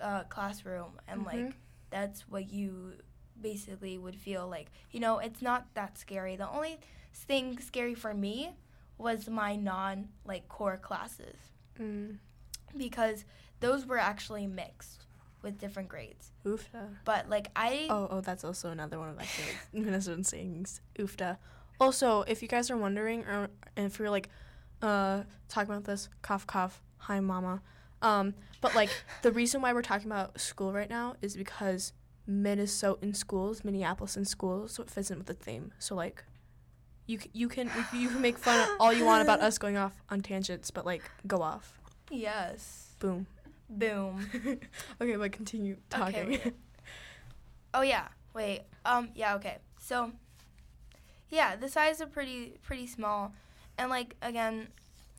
uh, 0.01 0.23
classroom 0.23 0.93
and 1.07 1.23
like 1.23 1.37
Mhm. 1.37 1.53
that's 1.91 2.21
what 2.27 2.51
you 2.51 2.93
basically 3.39 3.97
would 3.99 4.15
feel 4.15 4.47
like 4.47 4.71
you 4.91 4.99
know 4.99 5.19
it's 5.19 5.41
not 5.41 5.67
that 5.75 5.97
scary 5.99 6.35
the 6.35 6.49
only 6.49 6.79
thing 7.25 7.59
scary 7.59 7.93
for 7.95 8.13
me 8.13 8.51
was 8.97 9.27
my 9.29 9.55
non 9.55 10.09
like 10.25 10.47
core 10.47 10.77
classes 10.77 11.35
Mm. 11.79 12.17
because 12.75 13.23
those 13.59 13.85
were 13.85 13.99
actually 13.99 14.47
mixed 14.47 15.05
with 15.43 15.59
different 15.59 15.89
grades 15.89 16.31
Oofda. 16.43 16.89
but 17.05 17.29
like 17.29 17.49
i 17.55 17.85
Oh, 17.89 18.07
oh, 18.09 18.21
that's 18.21 18.43
also 18.43 18.71
another 18.71 18.97
one 18.97 19.09
of 19.09 19.15
my 19.15 19.25
favorite 19.25 19.57
Minnesotan 19.75 20.25
sayings. 20.25 20.81
Oofda. 20.97 21.37
Also, 21.79 22.23
if 22.23 22.41
you 22.41 22.47
guys 22.47 22.71
are 22.71 22.77
wondering, 22.77 23.21
or 23.25 23.49
if 23.75 23.99
you're 23.99 24.09
like, 24.09 24.29
uh, 24.81 25.21
talking 25.47 25.69
about 25.71 25.83
this, 25.83 26.09
cough, 26.23 26.47
cough, 26.47 26.81
hi, 26.97 27.19
mama. 27.19 27.61
Um, 28.01 28.33
but 28.61 28.73
like, 28.73 28.89
the 29.21 29.31
reason 29.31 29.61
why 29.61 29.73
we're 29.73 29.83
talking 29.83 30.07
about 30.07 30.39
school 30.41 30.73
right 30.73 30.89
now 30.89 31.13
is 31.21 31.37
because 31.37 31.93
Minnesotan 32.27 33.15
schools, 33.15 33.63
Minneapolis 33.63 34.17
in 34.17 34.25
schools, 34.25 34.73
so 34.73 34.81
it 34.83 34.89
fits 34.89 35.11
in 35.11 35.19
with 35.19 35.27
the 35.27 35.35
theme. 35.35 35.71
So 35.77 35.93
like, 35.93 36.23
you 37.07 37.19
c- 37.19 37.29
you 37.33 37.47
can 37.49 37.71
you 37.93 38.09
can 38.09 38.21
make 38.21 38.37
fun 38.37 38.69
all 38.79 38.93
you 38.93 39.03
want 39.05 39.23
about 39.23 39.39
us 39.41 39.57
going 39.57 39.77
off 39.77 39.93
on 40.09 40.21
tangents, 40.21 40.69
but 40.71 40.85
like, 40.85 41.03
go 41.25 41.41
off. 41.41 41.79
yes 42.11 42.93
Boom. 42.99 43.25
boom 43.69 44.29
okay, 45.01 45.15
but 45.15 45.31
continue 45.31 45.77
talking. 45.89 46.35
Okay, 46.35 46.51
oh 47.73 47.81
yeah. 47.81 48.07
Wait. 48.33 48.61
Um. 48.85 49.09
Yeah. 49.15 49.35
Okay. 49.35 49.57
So. 49.79 50.11
Yeah, 51.29 51.55
the 51.57 51.67
size 51.67 51.99
are 52.01 52.07
pretty 52.07 52.57
pretty 52.63 52.87
small, 52.87 53.33
and 53.77 53.89
like 53.89 54.15
again, 54.21 54.67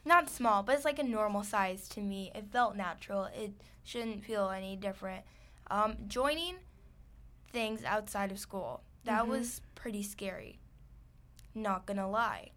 not 0.05 0.31
small, 0.31 0.63
but 0.63 0.75
it's 0.77 0.85
like 0.85 0.99
a 0.99 1.03
normal 1.03 1.43
size 1.43 1.89
to 1.91 2.01
me. 2.01 2.33
It 2.35 2.47
felt 2.51 2.77
natural. 2.77 3.25
It 3.35 3.53
shouldn't 3.85 4.25
feel 4.25 4.49
any 4.51 4.75
different. 4.77 5.25
Um, 5.71 5.97
joining 6.07 6.57
things 7.53 7.85
outside 7.85 8.31
of 8.33 8.39
school 8.39 8.83
that 9.05 9.25
Mhm. 9.25 9.29
was 9.29 9.61
pretty 9.75 10.03
scary. 10.03 10.58
Not 11.55 11.87
gonna 11.87 12.09
lie. 12.09 12.51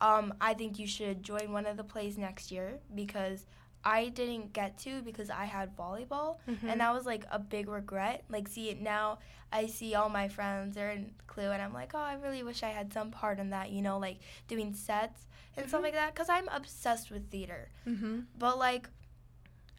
Um, 0.00 0.34
I 0.40 0.54
think 0.54 0.78
you 0.78 0.86
should 0.86 1.22
join 1.22 1.52
one 1.52 1.66
of 1.66 1.76
the 1.76 1.84
plays 1.84 2.16
next 2.16 2.50
year 2.50 2.80
because 2.94 3.46
I 3.84 4.08
didn't 4.08 4.52
get 4.52 4.78
to 4.78 5.02
because 5.02 5.30
I 5.30 5.44
had 5.46 5.76
volleyball 5.76 6.38
Mhm. 6.46 6.64
and 6.64 6.80
that 6.80 6.92
was 6.92 7.06
like 7.06 7.24
a 7.30 7.38
big 7.38 7.68
regret. 7.68 8.24
Like, 8.28 8.48
see 8.48 8.68
it 8.70 8.80
now, 8.80 9.18
I 9.52 9.66
see 9.66 9.94
all 9.94 10.08
my 10.08 10.28
friends 10.28 10.76
are 10.76 10.90
in 10.90 11.14
Clue, 11.26 11.50
and 11.50 11.60
I'm 11.62 11.72
like, 11.72 11.92
oh, 11.94 11.98
I 11.98 12.14
really 12.14 12.42
wish 12.42 12.62
I 12.62 12.68
had 12.68 12.92
some 12.92 13.10
part 13.10 13.38
in 13.38 13.50
that, 13.50 13.70
you 13.70 13.82
know, 13.82 13.98
like 13.98 14.18
doing 14.48 14.74
sets 14.74 15.26
and 15.56 15.66
stuff 15.68 15.80
Mhm. 15.80 15.84
like 15.84 15.94
that, 15.94 16.14
because 16.14 16.28
I'm 16.28 16.48
obsessed 16.48 17.10
with 17.10 17.30
theater. 17.30 17.68
mm-hmm. 17.86 18.20
But 18.38 18.58
like, 18.58 18.88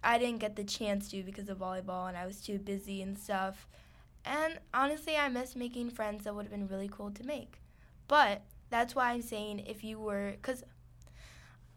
I 0.04 0.18
didn't 0.18 0.40
get 0.40 0.56
the 0.56 0.64
chance 0.64 1.10
to 1.12 1.22
because 1.24 1.48
of 1.50 1.60
volleyball, 1.60 2.08
and 2.08 2.18
I 2.18 2.26
was 2.26 2.42
too 2.42 2.58
busy 2.60 3.02
and 3.04 3.18
stuff. 3.18 3.68
And 4.26 4.60
honestly, 4.74 5.16
I 5.16 5.30
miss 5.30 5.56
making 5.56 5.92
friends 5.92 6.24
that 6.26 6.34
would 6.36 6.46
have 6.46 6.52
been 6.52 6.68
really 6.68 6.90
cool 6.90 7.12
to 7.12 7.24
make. 7.24 7.61
But 8.12 8.41
that's 8.69 8.93
why 8.93 9.12
I'm 9.12 9.21
saying 9.21 9.60
if 9.60 9.86
you 9.86 9.97
were, 9.97 10.32
because 10.32 10.65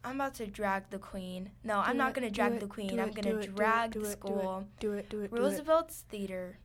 I'm 0.02 0.16
about 0.16 0.34
to 0.34 0.46
drag 0.48 0.90
the 0.90 0.98
queen. 0.98 1.50
No, 1.62 1.78
I'm 1.78 1.92
Do 1.92 1.98
not 1.98 2.12
gonna 2.14 2.28
drag 2.28 2.54
it, 2.54 2.60
the 2.60 2.66
queen. 2.66 2.88
do 2.88 3.00
I'm 3.00 3.12
gonna 3.12 3.30
do 3.30 3.38
it, 3.38 3.42
do 3.46 3.50
it, 3.52 3.54
drag 3.56 3.92
do 3.92 4.00
the 4.00 4.06
it, 4.06 4.08
do 4.08 4.10
it. 4.10 4.18
school. 4.18 4.66
Do 4.80 4.92
it, 4.94 5.08
do 5.08 5.20
it, 5.20 5.30
do 5.30 5.36
it. 5.36 5.40
Roosevelt's 5.40 6.04
theater. 6.08 6.58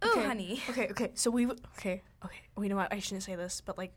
Oh, 0.00 0.10
Okay. 0.12 0.26
honey. 0.26 0.62
Okay, 0.70 0.88
okay. 0.92 1.10
So 1.14 1.30
we 1.30 1.46
okay, 1.46 2.02
okay. 2.24 2.40
We 2.56 2.68
know 2.70 2.76
what 2.76 2.90
I 2.90 3.00
shouldn't 3.00 3.22
say 3.22 3.34
this, 3.36 3.60
but 3.60 3.76
like, 3.76 3.92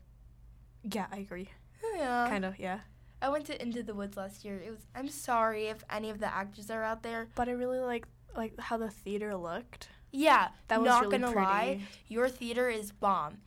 yeah, 0.84 1.06
I 1.10 1.16
agree. 1.18 1.48
Yeah. 1.96 2.26
kind 2.28 2.44
of, 2.44 2.58
yeah. 2.58 2.80
I 3.22 3.30
went 3.30 3.46
to 3.46 3.60
Into 3.60 3.82
the 3.82 3.94
Woods 3.94 4.18
last 4.18 4.44
year. 4.44 4.60
It 4.64 4.70
was. 4.70 4.86
I'm 4.94 5.08
sorry 5.08 5.68
if 5.68 5.82
any 5.88 6.10
of 6.10 6.20
the 6.20 6.28
actors 6.32 6.70
are 6.70 6.82
out 6.84 7.02
there. 7.02 7.28
But 7.34 7.48
I 7.48 7.52
really 7.52 7.78
like 7.80 8.06
like 8.36 8.52
how 8.60 8.76
the 8.76 8.90
theater 8.90 9.34
looked. 9.34 9.88
Yeah, 10.12 10.48
That 10.68 10.80
was 10.82 10.86
not 10.88 11.00
really 11.04 11.18
gonna 11.18 11.32
pretty. 11.32 11.46
lie, 11.46 11.80
your 12.06 12.28
theater 12.28 12.68
is 12.68 12.92
bomb. 12.92 13.38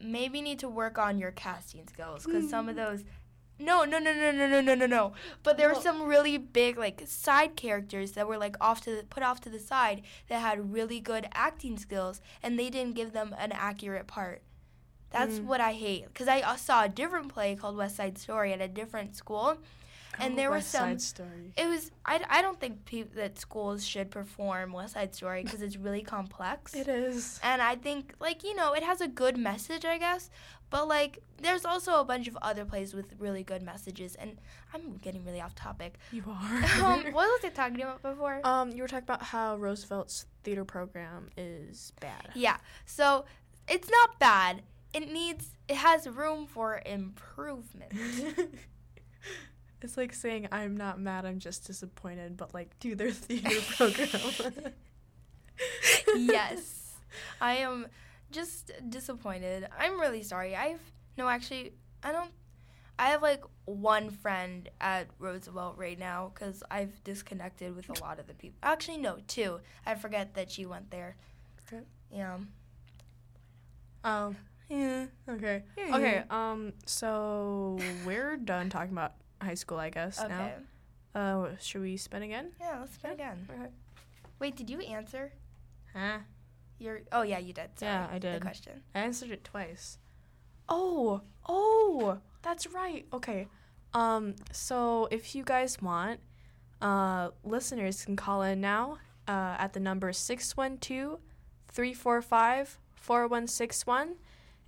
Maybe 0.00 0.42
need 0.42 0.58
to 0.60 0.68
work 0.68 0.98
on 0.98 1.18
your 1.18 1.30
casting 1.30 1.86
skills 1.88 2.24
because 2.24 2.48
some 2.50 2.68
of 2.68 2.76
those. 2.76 3.04
No, 3.58 3.84
no, 3.84 3.98
no, 4.00 4.12
no, 4.12 4.32
no, 4.32 4.46
no, 4.48 4.60
no, 4.60 4.74
no, 4.74 4.86
no. 4.86 5.12
But 5.44 5.56
there 5.56 5.68
were 5.72 5.80
some 5.80 6.02
really 6.02 6.36
big 6.38 6.76
like 6.76 7.02
side 7.06 7.54
characters 7.54 8.12
that 8.12 8.26
were 8.26 8.36
like 8.36 8.56
off 8.60 8.80
to 8.82 8.96
the, 8.96 9.02
put 9.04 9.22
off 9.22 9.40
to 9.42 9.48
the 9.50 9.60
side 9.60 10.02
that 10.28 10.40
had 10.40 10.72
really 10.72 10.98
good 10.98 11.28
acting 11.32 11.78
skills, 11.78 12.20
and 12.42 12.58
they 12.58 12.68
didn't 12.68 12.96
give 12.96 13.12
them 13.12 13.34
an 13.38 13.52
accurate 13.52 14.08
part. 14.08 14.42
That's 15.10 15.38
Mm. 15.38 15.44
what 15.44 15.60
I 15.60 15.72
hate 15.74 16.06
because 16.08 16.26
I 16.26 16.56
saw 16.56 16.82
a 16.84 16.88
different 16.88 17.28
play 17.28 17.54
called 17.54 17.76
West 17.76 17.94
Side 17.96 18.18
Story 18.18 18.52
at 18.52 18.60
a 18.60 18.66
different 18.66 19.14
school, 19.14 19.58
and 20.20 20.38
there 20.38 20.50
were 20.50 20.60
some. 20.60 20.90
Side 20.90 21.02
Story. 21.02 21.52
It 21.56 21.66
was. 21.66 21.90
I, 22.04 22.20
I 22.28 22.42
don't 22.42 22.58
think 22.60 22.84
peop 22.84 23.14
that 23.14 23.38
schools 23.38 23.86
should 23.86 24.10
perform 24.10 24.72
West 24.72 24.94
Side 24.94 25.14
Story 25.14 25.42
because 25.42 25.62
it's 25.62 25.76
really 25.76 26.02
complex. 26.02 26.74
It 26.74 26.88
is. 26.88 27.40
And 27.42 27.60
I 27.62 27.76
think, 27.76 28.14
like, 28.20 28.44
you 28.44 28.54
know, 28.54 28.72
it 28.72 28.82
has 28.82 29.00
a 29.00 29.08
good 29.08 29.36
message, 29.36 29.84
I 29.84 29.98
guess. 29.98 30.30
But, 30.70 30.88
like, 30.88 31.20
there's 31.40 31.64
also 31.64 32.00
a 32.00 32.04
bunch 32.04 32.26
of 32.26 32.36
other 32.42 32.64
plays 32.64 32.94
with 32.94 33.06
really 33.18 33.42
good 33.44 33.62
messages. 33.62 34.14
And 34.16 34.40
I'm 34.72 34.96
getting 34.96 35.24
really 35.24 35.40
off 35.40 35.54
topic. 35.54 35.98
You 36.10 36.22
um, 36.26 36.36
are. 36.82 37.00
what 37.12 37.28
was 37.28 37.40
I 37.44 37.48
talking 37.50 37.82
about 37.82 38.02
before? 38.02 38.40
um, 38.44 38.70
you 38.72 38.82
were 38.82 38.88
talking 38.88 39.04
about 39.04 39.22
how 39.22 39.56
Roosevelt's 39.56 40.26
theater 40.42 40.64
program 40.64 41.30
is 41.36 41.92
bad. 42.00 42.30
yeah. 42.34 42.56
So 42.86 43.24
it's 43.68 43.88
not 43.88 44.18
bad. 44.18 44.62
It 44.92 45.10
needs, 45.12 45.48
it 45.68 45.76
has 45.76 46.06
room 46.08 46.46
for 46.46 46.80
improvement. 46.86 47.92
it's 49.84 49.96
like 49.96 50.14
saying 50.14 50.48
I'm 50.50 50.76
not 50.76 50.98
mad, 50.98 51.24
I'm 51.26 51.38
just 51.38 51.66
disappointed, 51.66 52.36
but 52.36 52.54
like 52.54 52.78
do 52.80 52.94
their 52.94 53.10
theater 53.10 53.60
program. 53.76 54.72
yes. 56.16 56.96
I 57.40 57.56
am 57.58 57.86
just 58.32 58.72
disappointed. 58.88 59.68
I'm 59.78 60.00
really 60.00 60.22
sorry. 60.22 60.56
I've, 60.56 60.80
no, 61.16 61.28
actually, 61.28 61.74
I 62.02 62.10
don't, 62.12 62.30
I 62.98 63.08
have 63.08 63.22
like 63.22 63.44
one 63.66 64.10
friend 64.10 64.68
at 64.80 65.08
Roosevelt 65.18 65.76
right 65.76 65.98
now 65.98 66.32
because 66.34 66.62
I've 66.70 67.04
disconnected 67.04 67.76
with 67.76 67.88
a 67.90 68.02
lot 68.02 68.18
of 68.18 68.26
the 68.26 68.34
people. 68.34 68.58
Actually, 68.62 68.98
no, 68.98 69.18
two. 69.28 69.60
I 69.84 69.94
forget 69.94 70.34
that 70.34 70.50
she 70.50 70.64
went 70.66 70.90
there. 70.90 71.16
Okay. 71.66 71.82
Yeah. 72.10 72.38
Um. 74.02 74.36
Yeah. 74.68 75.06
Okay. 75.28 75.62
Yeah. 75.76 75.96
Okay. 75.96 76.22
Um. 76.30 76.72
So 76.86 77.78
we're 78.06 78.36
done 78.36 78.70
talking 78.70 78.92
about 78.92 79.14
high 79.44 79.54
school, 79.54 79.78
I 79.78 79.90
guess. 79.90 80.20
Okay. 80.20 80.52
Now, 81.14 81.44
uh, 81.44 81.48
should 81.60 81.82
we 81.82 81.96
spin 81.96 82.22
again? 82.22 82.52
Yeah, 82.60 82.78
let's 82.80 82.94
spin 82.94 83.12
again. 83.12 83.48
Okay. 83.50 83.70
Wait, 84.38 84.56
did 84.56 84.68
you 84.68 84.80
answer? 84.80 85.32
Huh? 85.94 86.18
Your 86.78 87.02
oh 87.12 87.22
yeah, 87.22 87.38
you 87.38 87.52
did. 87.52 87.78
Sorry, 87.78 87.92
Yeah, 87.92 88.08
I 88.10 88.18
did. 88.18 88.36
The 88.36 88.40
question. 88.40 88.82
I 88.94 89.00
answered 89.00 89.30
it 89.30 89.44
twice. 89.44 89.98
Oh, 90.68 91.20
oh, 91.48 92.18
that's 92.42 92.66
right. 92.66 93.06
Okay. 93.12 93.46
Um, 93.92 94.34
so 94.50 95.06
if 95.10 95.34
you 95.34 95.44
guys 95.44 95.80
want, 95.80 96.18
uh, 96.82 97.30
listeners 97.44 98.04
can 98.04 98.16
call 98.16 98.42
in 98.42 98.60
now 98.60 98.98
uh, 99.28 99.56
at 99.58 99.72
the 99.72 99.80
number 99.80 100.12
612 100.12 101.20
345 101.70 102.78
4161. 102.94 104.16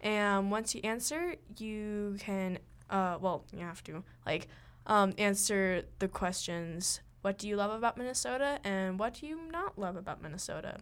And 0.00 0.50
once 0.50 0.74
you 0.74 0.80
answer, 0.84 1.36
you 1.58 2.16
can, 2.20 2.58
uh, 2.90 3.16
well, 3.20 3.44
you 3.52 3.60
have 3.60 3.82
to, 3.84 4.04
like, 4.26 4.46
um, 4.86 5.12
answer 5.18 5.82
the 5.98 6.08
questions 6.08 7.00
what 7.26 7.38
do 7.38 7.48
you 7.48 7.56
love 7.56 7.72
about 7.72 7.96
Minnesota 7.98 8.60
and 8.62 9.00
what 9.00 9.14
do 9.14 9.26
you 9.26 9.40
not 9.50 9.76
love 9.76 9.96
about 9.96 10.22
Minnesota? 10.22 10.76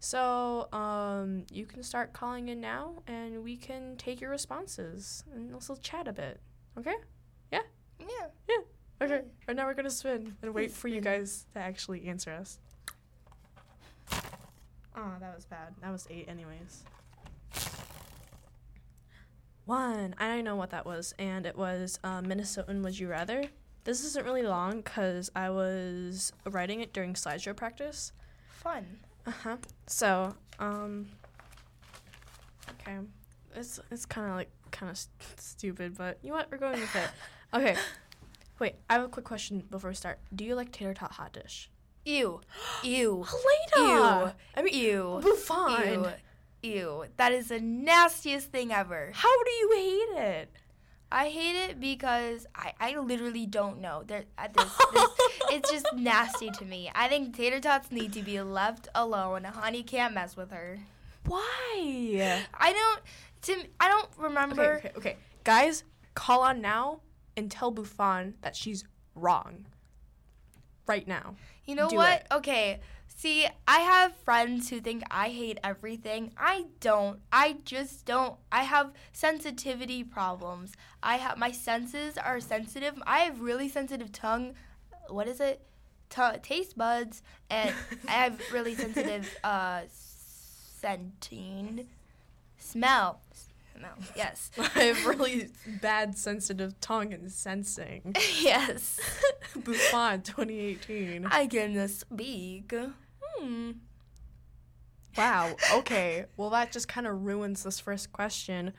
So 0.00 0.68
um, 0.72 1.44
you 1.52 1.66
can 1.66 1.82
start 1.82 2.12
calling 2.12 2.48
in 2.48 2.60
now, 2.60 3.02
and 3.06 3.42
we 3.44 3.56
can 3.56 3.96
take 3.96 4.20
your 4.20 4.30
responses 4.30 5.24
and 5.32 5.54
also 5.54 5.76
chat 5.76 6.08
a 6.08 6.12
bit. 6.12 6.40
Okay? 6.76 6.96
Yeah. 7.52 7.60
Yeah. 8.00 8.26
Yeah. 8.48 8.56
Okay. 9.00 9.22
Right 9.46 9.56
now 9.56 9.66
we're 9.66 9.74
gonna 9.74 9.88
spin 9.88 10.36
and 10.42 10.52
wait 10.52 10.72
for 10.72 10.88
you 10.88 11.00
guys 11.12 11.46
to 11.54 11.60
actually 11.60 12.06
answer 12.06 12.32
us. 12.32 12.58
Oh, 14.96 15.12
that 15.20 15.34
was 15.34 15.44
bad. 15.44 15.74
That 15.80 15.90
was 15.90 16.06
eight, 16.10 16.28
anyways. 16.28 16.82
One. 19.66 20.14
I 20.18 20.28
don't 20.28 20.44
know 20.44 20.56
what 20.56 20.70
that 20.70 20.84
was, 20.84 21.14
and 21.18 21.46
it 21.46 21.56
was 21.56 21.98
uh, 22.04 22.20
Minnesotan 22.20 22.82
Would 22.82 22.98
You 22.98 23.08
Rather. 23.08 23.44
This 23.84 24.04
isn't 24.04 24.24
really 24.24 24.42
long 24.42 24.78
because 24.78 25.30
I 25.34 25.50
was 25.50 26.32
writing 26.46 26.80
it 26.80 26.92
during 26.92 27.14
slideshow 27.14 27.54
practice. 27.56 28.12
Fun. 28.48 28.84
Uh 29.26 29.30
huh. 29.30 29.56
So, 29.86 30.34
um, 30.58 31.08
okay. 32.70 32.98
it's 33.54 33.80
it's 33.90 34.06
kind 34.06 34.28
of 34.28 34.36
like 34.36 34.50
kind 34.70 34.90
of 34.90 34.98
st- 34.98 35.40
stupid, 35.40 35.96
but 35.96 36.18
you 36.22 36.30
know 36.30 36.36
what? 36.36 36.50
We're 36.50 36.58
going 36.58 36.80
with 36.80 36.96
it. 36.96 37.10
Okay. 37.54 37.76
Wait, 38.58 38.74
I 38.90 38.94
have 38.94 39.04
a 39.04 39.08
quick 39.08 39.24
question 39.24 39.62
before 39.70 39.90
we 39.90 39.94
start. 39.94 40.18
Do 40.34 40.44
you 40.44 40.56
like 40.56 40.72
tater 40.72 40.92
tot 40.92 41.12
hot 41.12 41.32
dish? 41.32 41.70
Ew. 42.04 42.40
Ew. 42.82 43.24
Helena! 43.72 44.34
I 44.56 44.62
mean, 44.62 44.74
Ew. 44.74 45.20
Buffond. 45.22 45.86
Ew. 45.86 46.06
Ew. 46.64 47.04
That 47.16 47.32
is 47.32 47.48
the 47.48 47.60
nastiest 47.60 48.50
thing 48.50 48.72
ever. 48.72 49.10
How 49.14 49.42
do 49.44 49.50
you 49.50 49.72
hate 49.76 50.22
it? 50.22 50.50
I 51.12 51.28
hate 51.28 51.54
it 51.70 51.78
because 51.78 52.46
I, 52.56 52.72
I 52.80 52.96
literally 52.98 53.46
don't 53.46 53.80
know. 53.80 54.02
There, 54.06 54.24
uh, 54.38 54.48
this, 54.56 54.72
this, 54.92 55.08
it's 55.50 55.70
just 55.70 55.86
nasty 55.94 56.50
to 56.50 56.64
me. 56.64 56.90
I 56.94 57.08
think 57.08 57.36
tater 57.36 57.60
tots 57.60 57.92
need 57.92 58.12
to 58.14 58.22
be 58.22 58.40
left 58.40 58.88
alone. 58.94 59.44
Honey 59.44 59.82
can't 59.82 60.14
mess 60.14 60.36
with 60.36 60.50
her. 60.50 60.78
Why? 61.26 62.44
I 62.54 62.72
don't. 62.72 63.00
Tim, 63.42 63.62
I 63.78 63.88
don't 63.88 64.04
Okay, 64.04 64.22
remember. 64.22 64.74
okay, 64.78 64.92
okay. 64.96 65.16
Guys, 65.44 65.84
call 66.14 66.40
on 66.40 66.60
now 66.60 67.00
and 67.36 67.50
tell 67.50 67.70
Buffond 67.72 68.34
that 68.40 68.56
she's 68.56 68.84
wrong. 69.14 69.66
Right 70.86 71.06
now. 71.08 71.36
You 71.64 71.74
know 71.74 71.88
Do 71.88 71.96
what? 71.96 72.20
it. 72.20 72.26
Okay. 72.30 72.80
See, 73.16 73.46
I 73.66 73.80
have 73.80 74.14
friends 74.16 74.68
who 74.68 74.80
think 74.80 75.02
I 75.10 75.28
hate 75.28 75.58
everything. 75.64 76.32
I 76.36 76.66
don't. 76.80 77.20
I 77.32 77.56
just 77.64 78.04
don't. 78.04 78.36
I 78.50 78.64
have 78.64 78.92
sensitivity 79.12 80.02
problems. 80.04 80.72
I 81.02 81.16
have 81.16 81.38
my 81.38 81.52
senses 81.52 82.18
are 82.18 82.40
sensitive. 82.40 82.94
I 83.06 83.20
have 83.20 83.40
really 83.40 83.68
sensitive 83.68 84.12
tongue. 84.12 84.54
What 85.08 85.28
is 85.28 85.40
it? 85.40 85.62
T- 86.10 86.38
taste 86.42 86.76
buds, 86.76 87.22
and 87.48 87.74
I 88.08 88.12
have 88.12 88.40
really 88.52 88.74
sensitive 88.74 89.34
uh, 89.42 89.82
scenting, 89.90 91.88
smell. 92.58 93.20
Smell. 93.76 93.94
Yes. 94.16 94.50
I 94.74 94.84
have 94.84 95.06
really 95.06 95.48
bad 95.80 96.16
sensitive 96.16 96.78
tongue 96.80 97.12
and 97.12 97.30
sensing. 97.30 98.14
yes. 98.40 99.00
Buffond 99.58 100.24
2018. 100.24 101.26
I 101.30 101.46
can 101.46 101.88
speak. 101.88 102.72
Hmm. 103.22 103.72
Wow. 105.16 105.56
Okay. 105.74 106.24
Well, 106.36 106.50
that 106.50 106.72
just 106.72 106.88
kind 106.88 107.06
of 107.06 107.24
ruins 107.24 107.62
this 107.62 107.80
first 107.80 108.12
question. 108.12 108.72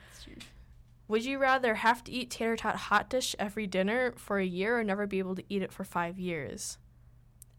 Would 1.08 1.24
you 1.24 1.38
rather 1.38 1.74
have 1.76 2.02
to 2.04 2.12
eat 2.12 2.30
tater 2.30 2.56
tot 2.56 2.76
hot 2.76 3.08
dish 3.08 3.36
every 3.38 3.66
dinner 3.66 4.12
for 4.16 4.38
a 4.38 4.44
year 4.44 4.78
or 4.78 4.84
never 4.84 5.06
be 5.06 5.18
able 5.18 5.36
to 5.36 5.44
eat 5.48 5.62
it 5.62 5.72
for 5.72 5.84
five 5.84 6.18
years? 6.18 6.78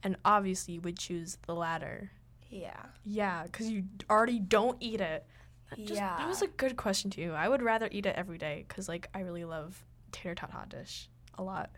And 0.03 0.15
obviously, 0.23 0.75
you 0.75 0.81
would 0.81 0.97
choose 0.99 1.37
the 1.47 1.55
latter. 1.55 2.11
Yeah. 2.49 2.77
Yeah, 3.03 3.43
because 3.43 3.69
you 3.69 3.85
already 4.09 4.39
don't 4.39 4.77
eat 4.79 5.01
it. 5.01 5.25
Just- 5.75 5.89
Yeah. 5.91 6.17
That 6.17 6.27
was 6.27 6.41
a 6.41 6.47
good 6.47 6.77
question, 6.77 7.09
too. 7.11 7.33
I 7.33 7.49
would 7.49 7.61
rather 7.61 7.89
eat 7.91 8.05
it 8.05 8.15
every 8.15 8.37
day 8.37 8.65
because, 8.67 8.87
like, 8.87 9.09
I 9.13 9.19
really 9.19 9.43
love 9.45 9.83
tater 10.11 10.33
tot 10.35 10.51
hot 10.51 10.69
dish 10.69 11.09
a 11.37 11.43
lot. 11.43 11.69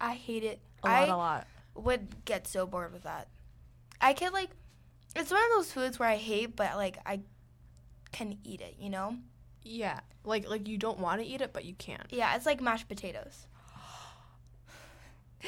I 0.00 0.14
hate 0.14 0.42
it. 0.44 0.60
A 0.82 0.88
lot, 0.88 1.08
a 1.08 1.16
lot. 1.16 1.46
would 1.74 2.24
get 2.24 2.46
so 2.46 2.66
bored 2.66 2.92
with 2.92 3.02
that. 3.04 3.28
I 4.00 4.12
could 4.14 4.32
like, 4.32 4.50
it's 5.14 5.30
one 5.30 5.42
of 5.42 5.50
those 5.56 5.72
foods 5.72 5.98
where 5.98 6.08
I 6.08 6.16
hate, 6.16 6.54
but 6.56 6.76
like 6.76 6.98
I 7.06 7.20
can 8.12 8.38
eat 8.44 8.60
it. 8.60 8.76
You 8.78 8.90
know? 8.90 9.16
Yeah. 9.62 10.00
Like, 10.24 10.48
like 10.48 10.66
you 10.68 10.78
don't 10.78 10.98
want 10.98 11.20
to 11.20 11.26
eat 11.26 11.40
it, 11.40 11.52
but 11.52 11.64
you 11.64 11.74
can. 11.74 12.04
Yeah, 12.10 12.34
it's 12.36 12.46
like 12.46 12.60
mashed 12.60 12.88
potatoes. 12.88 13.46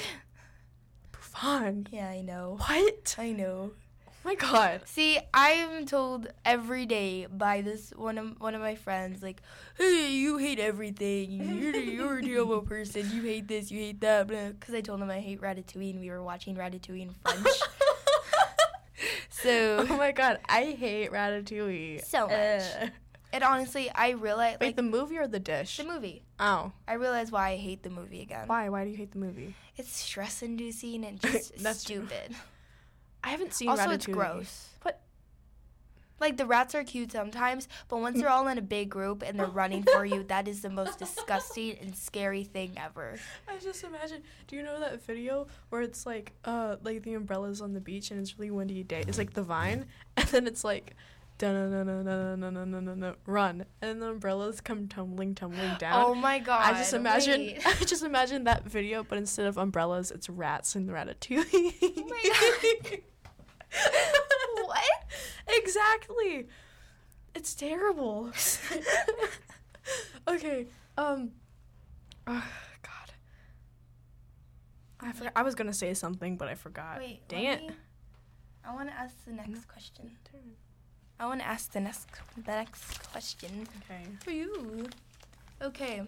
Buffond. 1.13 1.89
Yeah, 1.93 2.09
I 2.09 2.21
know. 2.21 2.57
What? 2.67 3.15
I 3.19 3.33
know. 3.33 3.73
Oh 4.29 4.33
my 4.33 4.35
god. 4.35 4.83
See, 4.85 5.19
I'm 5.33 5.87
told 5.87 6.29
every 6.45 6.85
day 6.85 7.25
by 7.33 7.63
this 7.63 7.95
one 7.97 8.19
of 8.19 8.39
one 8.39 8.55
of 8.55 8.61
my 8.61 8.75
friends, 8.75 9.23
like, 9.23 9.41
"Hey, 9.79 10.13
you 10.13 10.37
hate 10.37 10.59
everything. 10.59 11.33
You're 11.33 11.75
you're 11.75 12.19
a 12.19 12.23
terrible 12.23 12.61
person. 12.75 13.11
You 13.11 13.23
hate 13.23 13.49
this. 13.49 13.71
You 13.71 13.79
hate 13.79 14.03
that." 14.03 14.27
Because 14.29 14.75
I 14.75 14.83
told 14.83 15.01
him 15.01 15.09
I 15.11 15.21
hate 15.21 15.41
Ratatouille, 15.41 15.93
and 15.93 16.01
we 16.01 16.11
were 16.11 16.23
watching 16.23 16.57
Ratatouille 16.57 17.01
in 17.09 17.15
French. 17.25 17.47
so 19.31 19.87
Oh 19.89 19.97
my 19.97 20.13
god, 20.13 20.41
I 20.47 20.77
hate 20.79 21.11
Ratatouille. 21.11 22.05
So 22.05 22.27
much. 22.29 22.33
Uh, 22.35 22.89
And 23.33 23.43
honestly, 23.43 23.91
I 23.95 24.11
realized 24.11 24.61
wait, 24.61 24.67
like 24.69 24.77
the 24.77 24.83
movie 24.83 25.17
or 25.17 25.27
the 25.27 25.41
dish? 25.41 25.79
the 25.79 25.85
movie. 25.85 26.23
oh, 26.39 26.73
I 26.87 26.95
realized 26.95 27.33
why 27.33 27.53
I 27.53 27.57
hate 27.57 27.83
the 27.83 27.89
movie 27.91 28.21
again. 28.21 28.47
why? 28.47 28.69
Why 28.69 28.85
do 28.85 28.91
you 28.91 28.97
hate 28.99 29.13
the 29.13 29.19
movie? 29.21 29.55
It's 29.79 29.91
stress 29.91 30.43
inducing 30.43 31.07
and 31.07 31.19
just 31.23 31.59
stupid. 31.81 32.35
I 33.29 33.31
haven't 33.33 33.53
seen 33.53 33.69
Also, 33.69 33.91
it's 33.91 34.07
gross. 34.07 34.71
But 34.83 35.01
Like 36.19 36.37
the 36.37 36.47
rats 36.47 36.75
are 36.75 36.83
cute 36.83 37.13
sometimes, 37.13 37.69
but 37.89 37.99
once 38.01 38.19
they're 38.19 38.29
all 38.31 38.49
in 38.49 38.59
a 38.59 38.63
big 38.63 38.89
group 38.91 39.23
and 39.25 39.39
they're 39.39 39.47
running 39.47 39.85
for 39.85 40.05
you, 40.05 40.25
that 40.25 40.49
is 40.49 40.63
the 40.63 40.71
most 40.71 40.99
disgusting 40.99 41.77
and 41.81 41.95
scary 41.95 42.43
thing 42.43 42.73
ever. 42.77 43.19
I 43.47 43.59
just 43.59 43.85
imagine. 43.85 44.23
Do 44.49 44.57
you 44.57 44.63
know 44.63 44.81
that 44.81 45.05
video 45.05 45.47
where 45.69 45.83
it's 45.83 46.07
like, 46.07 46.33
uh, 46.45 46.77
like 46.83 47.03
the 47.03 47.15
umbrellas 47.15 47.61
on 47.61 47.73
the 47.73 47.81
beach 47.81 48.11
and 48.11 48.19
it's 48.19 48.39
really 48.39 48.51
windy 48.51 48.83
day? 48.83 49.05
It's 49.07 49.19
like 49.19 49.35
the 49.35 49.43
vine, 49.45 49.87
and 50.17 50.27
then 50.29 50.47
it's 50.49 50.65
like, 50.65 50.97
no 51.41 51.53
no 51.53 51.85
no 51.85 52.03
no 52.03 52.35
no 52.35 52.51
no 52.51 52.65
no 52.65 52.81
no 52.81 52.95
no 52.95 53.15
run, 53.27 53.65
and 53.81 54.03
the 54.03 54.09
umbrellas 54.11 54.61
come 54.61 54.89
tumbling 54.89 55.37
tumbling 55.37 55.77
down. 55.79 56.03
Oh 56.05 56.15
my 56.17 56.41
god! 56.41 56.63
I 56.75 56.79
just 56.79 56.95
imagine, 56.95 57.41
wait. 57.43 57.65
I 57.65 57.85
just 57.85 58.03
imagine 58.03 58.43
that 58.45 58.65
video, 58.65 59.05
but 59.05 59.19
instead 59.19 59.47
of 59.47 59.57
umbrellas, 59.57 60.11
it's 60.11 60.29
rats 60.29 60.75
and 60.75 60.89
Ratatouille. 60.89 61.75
Oh 61.81 62.09
my 62.09 62.81
God. 62.91 62.99
What? 64.65 64.85
Exactly. 65.49 66.47
It's 67.35 67.55
terrible. 67.55 68.31
okay. 70.29 70.67
Um. 70.97 71.31
Oh, 72.27 72.45
God. 72.83 73.13
I 75.01 75.13
forgot. 75.13 75.33
I 75.37 75.43
was 75.43 75.55
gonna 75.55 75.73
say 75.73 75.95
something, 75.95 76.37
but 76.37 76.49
I 76.49 76.55
forgot. 76.55 76.99
Wait. 76.99 77.27
Dang 77.29 77.45
it. 77.45 77.63
me- 77.63 77.71
I 78.65 78.75
want 78.75 78.89
to 78.91 78.95
ask 78.95 79.15
the 79.25 79.33
next 79.33 79.67
question. 79.69 80.11
I 81.21 81.27
want 81.27 81.41
to 81.41 81.47
ask 81.47 81.73
the 81.73 81.81
next 81.81 82.09
the 82.37 82.53
next 82.53 83.11
question 83.11 83.67
Okay. 83.85 84.05
for 84.23 84.31
you. 84.31 84.89
Okay. 85.63 86.03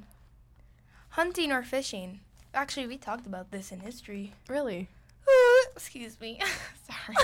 Hunting 1.10 1.50
or 1.52 1.62
fishing? 1.62 2.20
Actually, 2.52 2.86
we 2.86 2.96
talked 2.98 3.26
about 3.26 3.50
this 3.50 3.72
in 3.72 3.80
history. 3.80 4.34
Really? 4.48 4.88
Excuse 5.74 6.20
me. 6.20 6.40
Sorry. 6.87 7.16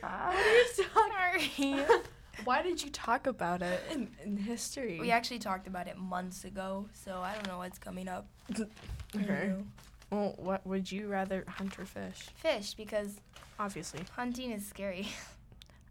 what 0.00 1.12
are 1.12 1.38
you 1.38 1.44
Sorry. 1.84 1.84
Why 2.44 2.62
did 2.62 2.82
you 2.82 2.90
talk 2.90 3.26
about 3.26 3.62
it 3.62 3.80
in, 3.90 4.10
in 4.22 4.36
history? 4.36 4.98
we 5.00 5.10
actually 5.10 5.38
talked 5.38 5.66
about 5.66 5.86
it 5.86 5.96
months 5.96 6.44
ago, 6.44 6.86
so 6.92 7.20
I 7.20 7.32
don't 7.34 7.46
know 7.46 7.58
what's 7.58 7.78
coming 7.78 8.08
up. 8.08 8.26
Okay. 8.50 8.66
Mm-hmm. 9.14 9.62
Well, 10.10 10.34
what 10.36 10.66
would 10.66 10.90
you 10.90 11.08
rather 11.08 11.44
hunt 11.48 11.78
or 11.78 11.86
fish? 11.86 12.26
Fish, 12.36 12.74
because 12.74 13.20
Obviously. 13.58 14.00
hunting 14.16 14.50
is 14.50 14.66
scary. 14.66 15.08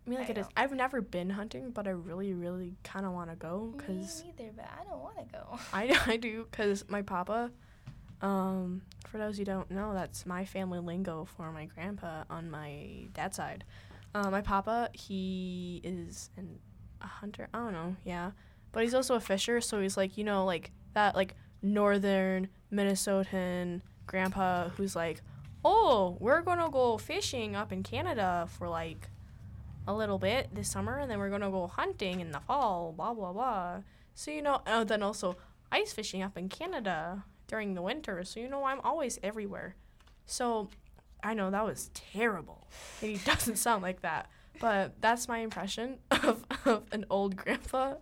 I 0.06 0.10
mean, 0.10 0.20
like 0.20 0.28
I 0.30 0.32
it 0.32 0.38
is. 0.40 0.46
I've 0.56 0.74
never 0.74 1.02
been 1.02 1.30
hunting, 1.30 1.72
but 1.72 1.88
I 1.88 1.92
really, 1.92 2.34
really 2.34 2.76
kind 2.84 3.06
of 3.06 3.14
want 3.14 3.30
to 3.30 3.36
go 3.36 3.74
because 3.76 4.24
Me 4.24 4.34
neither, 4.38 4.52
but 4.56 4.66
I 4.80 4.84
don't 4.84 5.02
want 5.02 5.18
to 5.18 5.26
go. 5.32 5.60
I, 5.72 5.98
I 6.06 6.18
do 6.18 6.46
because 6.52 6.84
my 6.90 7.02
papa. 7.02 7.52
Um, 8.24 8.84
for 9.06 9.18
those 9.18 9.38
who 9.38 9.44
don't 9.44 9.70
know, 9.70 9.94
that's 9.94 10.26
my 10.26 10.46
family 10.46 10.80
lingo 10.80 11.26
for 11.26 11.52
my 11.52 11.66
grandpa 11.66 12.24
on 12.30 12.50
my 12.50 13.08
dad's 13.14 13.36
side. 13.36 13.66
Uh, 14.16 14.32
my 14.32 14.40
papa, 14.40 14.90
he 14.94 15.82
is 15.84 16.30
an, 16.38 16.58
a 17.02 17.08
hunter. 17.08 17.50
I 17.54 17.58
don't 17.60 17.74
know, 17.74 17.98
yeah, 18.06 18.32
but 18.72 18.84
he's 18.84 18.94
also 18.94 19.16
a 19.16 19.20
fisher. 19.20 19.60
So 19.60 19.82
he's 19.82 19.98
like, 19.98 20.18
you 20.18 20.24
know, 20.24 20.46
like 20.46 20.72
that, 20.94 21.16
like 21.16 21.36
northern 21.62 22.48
Minnesotan 22.72 23.82
grandpa 24.08 24.70
who's 24.70 24.96
like, 24.96 25.22
oh, 25.66 26.16
we're 26.22 26.42
gonna 26.42 26.70
go 26.72 26.98
fishing 26.98 27.58
up 27.58 27.74
in 27.74 27.84
Canada 27.84 28.48
for 28.58 28.70
like 28.70 29.10
a 29.86 29.94
little 29.94 30.18
bit 30.18 30.48
this 30.56 30.70
summer, 30.70 30.98
and 30.98 31.12
then 31.12 31.20
we're 31.20 31.30
gonna 31.30 31.52
go 31.52 31.68
hunting 31.68 32.22
in 32.22 32.32
the 32.32 32.40
fall. 32.40 32.94
Blah 32.96 33.14
blah 33.14 33.34
blah. 33.34 33.82
So 34.16 34.32
you 34.32 34.42
know, 34.42 34.62
uh, 34.66 34.86
then 34.86 35.04
also 35.04 35.36
ice 35.74 35.92
fishing 35.92 36.22
up 36.24 36.38
in 36.38 36.48
Canada 36.48 37.26
during 37.48 37.74
the 37.74 37.82
winter. 37.82 38.24
So 38.24 38.40
you 38.40 38.50
know, 38.50 38.64
I'm 38.66 38.80
always 38.82 39.20
everywhere. 39.24 39.76
So 40.26 40.70
I 41.24 41.34
know 41.34 41.50
that 41.52 41.66
was 41.66 41.90
terrible. 41.94 42.68
And 43.02 43.12
he 43.18 43.18
doesn't 43.18 43.58
sound 43.58 43.84
like 43.84 44.02
that, 44.02 44.30
but 44.60 45.00
that's 45.02 45.28
my 45.28 45.40
impression 45.40 45.98
of, 46.12 46.46
of 46.66 46.84
an 46.92 47.06
old 47.10 47.36
grandpa 47.36 47.96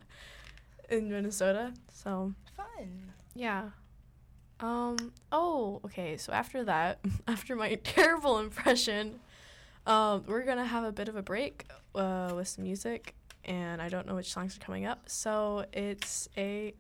in 0.90 1.10
Minnesota. 1.10 1.74
So 1.94 2.34
Fun. 2.56 3.14
yeah. 3.36 3.70
Um. 4.60 4.98
Oh. 5.32 5.82
Okay. 5.86 6.18
So 6.18 6.34
after 6.34 6.64
that, 6.66 7.00
after 7.28 7.56
my 7.56 7.76
terrible 7.84 8.38
impression, 8.40 9.20
um, 9.88 10.24
we're 10.28 10.44
gonna 10.44 10.66
have 10.66 10.84
a 10.84 10.92
bit 10.92 11.08
of 11.08 11.16
a 11.16 11.24
break 11.24 11.66
uh, 11.96 12.34
with 12.36 12.48
some 12.48 12.64
music, 12.66 13.16
and 13.46 13.82
I 13.82 13.90
don't 13.90 14.06
know 14.06 14.16
which 14.16 14.32
songs 14.32 14.56
are 14.56 14.60
coming 14.60 14.86
up. 14.86 15.10
So 15.10 15.66
it's 15.74 16.30
a. 16.38 16.74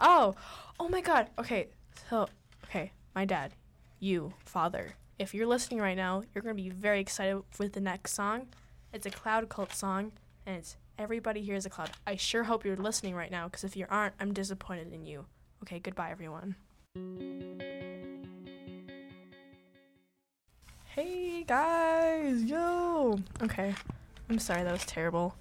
Oh. 0.00 0.34
Oh 0.80 0.88
my 0.88 1.00
God. 1.00 1.28
Okay. 1.38 1.68
So 2.08 2.28
okay, 2.64 2.92
my 3.14 3.24
dad, 3.24 3.52
you 4.00 4.32
father, 4.44 4.94
if 5.18 5.34
you're 5.34 5.46
listening 5.46 5.80
right 5.80 5.96
now, 5.96 6.22
you're 6.34 6.42
gonna 6.42 6.54
be 6.54 6.70
very 6.70 7.00
excited 7.00 7.42
with 7.58 7.74
the 7.74 7.80
next 7.80 8.14
song. 8.14 8.48
It's 8.92 9.06
a 9.06 9.10
Cloud 9.10 9.48
Cult 9.48 9.72
song, 9.72 10.12
and 10.46 10.56
it's 10.56 10.76
Everybody 11.00 11.40
here 11.40 11.54
is 11.54 11.64
a 11.64 11.70
cloud. 11.70 11.92
I 12.06 12.16
sure 12.16 12.44
hope 12.44 12.62
you're 12.62 12.76
listening 12.76 13.14
right 13.14 13.30
now, 13.30 13.48
because 13.48 13.64
if 13.64 13.74
you 13.74 13.86
aren't, 13.88 14.12
I'm 14.20 14.34
disappointed 14.34 14.92
in 14.92 15.06
you. 15.06 15.24
Okay, 15.62 15.78
goodbye, 15.78 16.10
everyone. 16.10 16.56
Hey 20.84 21.42
guys, 21.44 22.44
yo. 22.44 23.18
Okay, 23.42 23.74
I'm 24.28 24.38
sorry 24.38 24.62
that 24.62 24.72
was 24.72 24.84
terrible. 24.84 25.34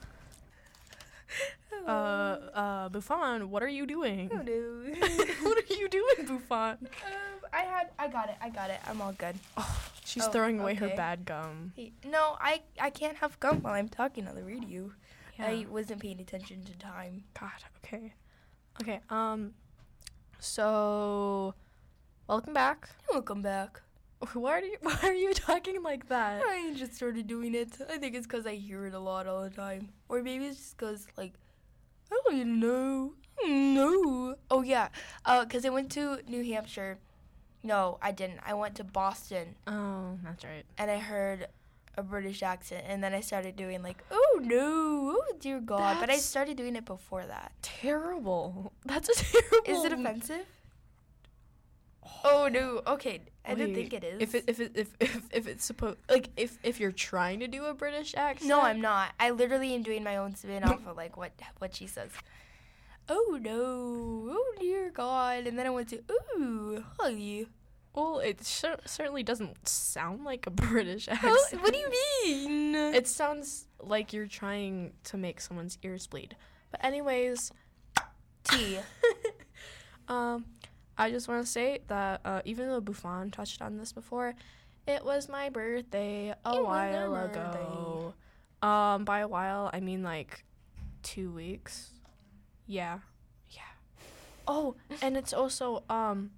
Uh, 1.90 2.40
uh, 2.54 2.90
Buffond, 2.90 3.46
what 3.46 3.64
are 3.64 3.68
you 3.68 3.86
doing? 3.88 4.30
Oh, 4.32 4.38
what 5.44 5.58
are 5.58 5.74
you 5.74 5.90
doing, 5.90 6.28
Buffond? 6.28 6.78
Um, 6.82 7.40
I 7.52 7.62
had, 7.62 7.90
I 7.98 8.08
got 8.08 8.30
it, 8.30 8.36
I 8.42 8.50
got 8.50 8.70
it. 8.70 8.80
I'm 8.88 9.02
all 9.02 9.14
good. 9.14 9.36
She's 10.06 10.26
Oh, 10.28 10.32
throwing 10.32 10.60
away 10.60 10.76
her 10.76 10.90
bad 10.90 11.26
gum. 11.26 11.74
Hey, 11.76 11.92
no, 12.06 12.36
I, 12.40 12.62
I 12.80 12.90
can't 12.90 13.18
have 13.18 13.40
gum 13.40 13.62
while 13.64 13.74
I'm 13.74 13.90
talking 13.90 14.28
on 14.28 14.36
the 14.36 14.44
radio. 14.44 14.92
I 15.40 15.66
wasn't 15.70 16.02
paying 16.02 16.20
attention 16.20 16.64
to 16.66 16.78
time. 16.78 17.24
God, 17.40 17.52
okay. 17.84 18.14
Okay, 18.82 19.00
um 19.10 19.54
so 20.40 21.54
welcome 22.28 22.54
back. 22.54 22.90
Welcome 23.12 23.42
back. 23.42 23.82
Why 24.34 24.52
are 24.60 24.62
you 24.62 24.78
why 24.82 24.98
are 25.04 25.14
you 25.14 25.34
talking 25.34 25.82
like 25.82 26.10
that? 26.10 26.42
I 26.46 26.74
just 26.76 26.94
started 26.94 27.26
doing 27.28 27.56
it. 27.56 27.78
I 27.90 27.98
think 27.98 28.16
it's 28.16 28.28
because 28.28 28.46
I 28.46 28.56
hear 28.56 28.86
it 28.86 28.94
a 28.94 29.00
lot 29.00 29.28
all 29.28 29.44
the 29.44 29.50
time. 29.50 29.90
Or 30.10 30.22
maybe 30.22 30.46
it's 30.48 30.58
just 30.58 30.78
because, 30.78 31.08
like, 31.18 31.34
I 32.12 32.20
don't 32.30 32.60
know. 32.60 33.14
No. 33.46 34.36
Oh, 34.52 34.62
yeah. 34.62 34.90
Uh, 35.26 35.46
Because 35.46 35.66
I 35.66 35.70
went 35.70 35.92
to 35.94 36.20
New 36.28 36.44
Hampshire. 36.44 36.98
No, 37.64 37.98
I 38.02 38.12
didn't. 38.12 38.40
I 38.46 38.54
went 38.54 38.76
to 38.76 38.84
Boston 38.84 39.56
Oh, 39.68 40.18
that's 40.24 40.44
right. 40.46 40.64
and 40.78 40.90
I 40.90 40.98
heard 40.98 41.48
a 41.98 42.04
British 42.04 42.42
accent. 42.42 42.86
And 42.88 43.04
then 43.04 43.14
I 43.14 43.20
started 43.22 43.56
doing, 43.58 43.82
like, 43.84 44.04
oh, 44.12 44.40
no. 44.42 45.18
Oh, 45.20 45.34
dear 45.40 45.60
God. 45.60 45.98
but 46.00 46.10
I 46.10 46.18
started 46.18 46.56
doing 46.58 46.76
it 46.78 46.86
before 46.86 47.26
that. 47.26 47.52
Terrible. 47.62 48.72
That's 48.86 49.10
a 49.10 49.16
terrible. 49.26 49.58
Is 49.66 49.84
it 49.86 49.92
offensive? 49.94 50.46
Oh, 52.24 52.50
no. 52.52 52.82
Okay. 52.86 53.22
I 53.46 53.56
didn't 53.56 53.74
think 53.76 53.94
it 53.94 54.04
is. 54.04 54.22
If 54.22 54.36
it 54.36 54.44
if 54.48 54.60
it 54.60 54.72
if 54.76 54.90
if, 55.00 55.22
if 55.32 55.48
it's 55.48 55.66
supposed 55.66 55.98
like 56.08 56.30
if 56.38 56.60
if 56.62 56.80
you're 56.80 56.92
trying 56.92 57.40
to 57.40 57.48
do 57.48 57.66
a 57.66 57.74
British 57.74 58.14
accent. 58.16 58.48
No, 58.48 58.62
I'm 58.62 58.80
not. 58.80 59.12
I 59.20 59.32
literally 59.32 59.74
am 59.74 59.82
doing 59.82 60.04
my 60.04 60.18
own 60.18 60.36
spin 60.36 60.64
off 60.64 60.86
of 60.86 60.96
like 60.98 61.18
what 61.18 61.32
what 61.58 61.74
she 61.74 61.88
says. 61.88 62.12
Oh 63.08 63.40
no! 63.42 63.56
Oh 64.36 64.54
dear 64.60 64.92
God! 64.92 65.48
And 65.48 65.58
then 65.58 65.66
I 65.66 65.72
went 65.72 65.90
to 65.90 66.04
ooh, 66.38 66.84
hi. 67.00 67.46
Well, 67.96 68.20
it 68.20 68.44
cer- 68.44 68.78
certainly 68.86 69.24
doesn't 69.24 69.68
sound 69.68 70.24
like 70.26 70.46
a 70.46 70.52
British 70.52 71.10
Oh, 71.10 71.14
accent. 71.14 71.64
what 71.64 71.74
do 71.74 71.80
you 71.80 71.92
mean? 72.24 72.76
It 72.94 73.08
sounds 73.08 73.66
like 73.82 74.14
you're 74.14 74.28
trying 74.28 74.94
to 75.06 75.18
make 75.18 75.42
someone's 75.42 75.80
ears 75.82 76.06
bleed. 76.06 76.36
But 76.70 76.86
anyways, 76.86 77.52
T. 78.44 78.78
um, 80.08 80.46
I 81.00 81.10
just 81.12 81.28
want 81.28 81.44
to 81.46 81.50
say 81.52 81.80
that 81.88 82.22
uh, 82.26 82.42
even 82.46 82.68
though 82.68 82.82
Buffond 82.82 83.32
touched 83.32 83.62
on 83.62 83.78
this 83.78 83.92
before, 83.94 84.36
it 84.88 85.04
was 85.06 85.28
my 85.30 85.50
birthday 85.50 86.34
a 86.46 86.54
It 86.56 86.64
while 86.64 87.16
ago. 87.16 88.14
Um, 88.62 89.06
by 89.06 89.20
a 89.20 89.28
while, 89.28 89.70
I 89.74 89.80
mean 89.80 90.04
like 90.04 90.44
two 91.02 91.32
weeks. 91.32 91.92
Yeah, 92.68 93.00
yeah. 93.50 93.62
Oh, 94.48 94.76
and 95.02 95.16
it's 95.16 95.32
also 95.34 95.84
um, 95.90 96.32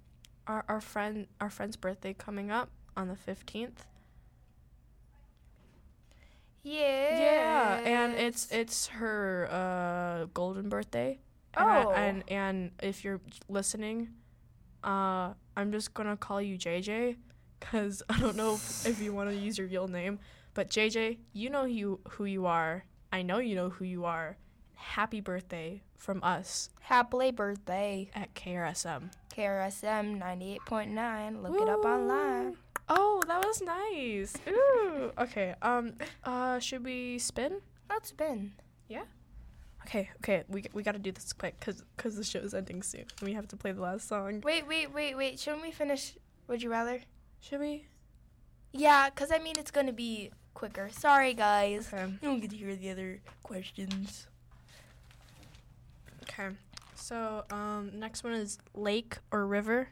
our 0.46 0.64
our 0.68 0.80
friend 0.80 1.26
our 1.40 1.50
friend's 1.50 1.76
birthday 1.76 2.14
coming 2.14 2.50
up 2.50 2.70
on 2.96 3.08
the 3.08 3.16
fifteenth. 3.16 3.84
Yeah. 6.62 7.18
Yeah, 7.18 7.80
and 7.84 8.14
it's 8.14 8.50
it's 8.52 8.86
her 8.88 9.48
uh 9.50 10.26
golden 10.32 10.68
birthday. 10.68 11.18
And 11.56 11.68
I- 11.68 11.84
Oh. 11.84 11.90
and 11.92 12.24
and 12.28 12.70
if 12.82 13.04
you're 13.04 13.20
listening, 13.48 14.10
uh 14.84 15.34
I'm 15.56 15.72
just 15.72 15.94
to 15.94 16.16
call 16.16 16.40
you 16.40 16.58
JJ 16.58 17.16
cuz 17.60 18.02
I 18.08 18.18
don't 18.20 18.36
know 18.36 18.54
if, 18.54 18.86
if 18.86 19.00
you 19.00 19.12
want 19.12 19.30
to 19.30 19.36
use 19.36 19.58
your 19.58 19.66
real 19.68 19.88
name, 19.88 20.18
but 20.54 20.70
JJ, 20.70 21.18
you 21.32 21.50
know 21.50 21.64
you 21.64 22.00
who 22.10 22.24
you 22.24 22.46
are. 22.46 22.84
I 23.12 23.22
know 23.22 23.38
you 23.38 23.54
know 23.54 23.70
who 23.70 23.84
you 23.84 24.04
are. 24.04 24.38
Happy 24.74 25.20
birthday 25.20 25.82
from 25.96 26.22
us 26.24 26.70
happy 26.80 27.30
birthday. 27.30 28.10
at 28.14 28.34
KRSM. 28.34 29.10
KRSM 29.34 30.18
ninety 30.18 30.54
eight 30.54 30.64
point 30.66 30.90
nine. 30.90 31.42
Look 31.42 31.60
it 31.60 31.68
up 31.68 31.84
online. 31.84 32.56
Oh, 32.88 33.22
that 33.26 33.44
was 33.44 33.62
nice. 33.62 34.34
Ooh. 34.48 35.10
Okay. 35.18 35.54
Um 35.62 35.94
uh 36.24 36.58
should 36.58 36.84
we 36.84 37.18
spin? 37.18 37.60
Let's 37.88 38.10
spin. 38.10 38.52
Okay, 39.86 40.10
okay, 40.18 40.44
we 40.48 40.64
we 40.72 40.82
got 40.82 40.92
to 40.92 40.98
do 40.98 41.12
this 41.12 41.32
quick 41.32 41.58
cuz 41.60 41.82
cuz 41.96 42.16
the 42.16 42.24
show 42.24 42.38
is 42.38 42.54
ending 42.54 42.82
soon. 42.82 43.04
and 43.18 43.28
We 43.28 43.32
have 43.34 43.48
to 43.48 43.56
play 43.56 43.72
the 43.72 43.82
last 43.82 44.08
song. 44.08 44.40
Wait, 44.42 44.66
wait, 44.66 44.92
wait, 44.92 45.16
wait. 45.16 45.38
Shouldn't 45.38 45.62
we 45.62 45.70
finish? 45.72 46.14
Would 46.48 46.62
you 46.62 46.70
rather? 46.70 47.00
Should 47.40 47.60
we? 47.60 47.86
Yeah, 48.72 49.10
cause 49.10 49.30
I 49.32 49.38
mean 49.38 49.54
it's 49.58 49.70
gonna 49.70 49.92
be 49.92 50.30
quicker. 50.54 50.88
Sorry, 50.90 51.34
guys. 51.34 51.92
Okay. 51.92 52.06
You 52.10 52.18
don't 52.28 52.40
get 52.40 52.50
to 52.50 52.56
hear 52.56 52.74
the 52.76 52.90
other 52.90 53.20
questions. 53.42 54.26
Okay. 56.22 56.48
So, 56.94 57.44
um 57.50 57.90
next 57.94 58.22
one 58.24 58.32
is 58.34 58.58
lake 58.74 59.18
or 59.30 59.46
river. 59.46 59.88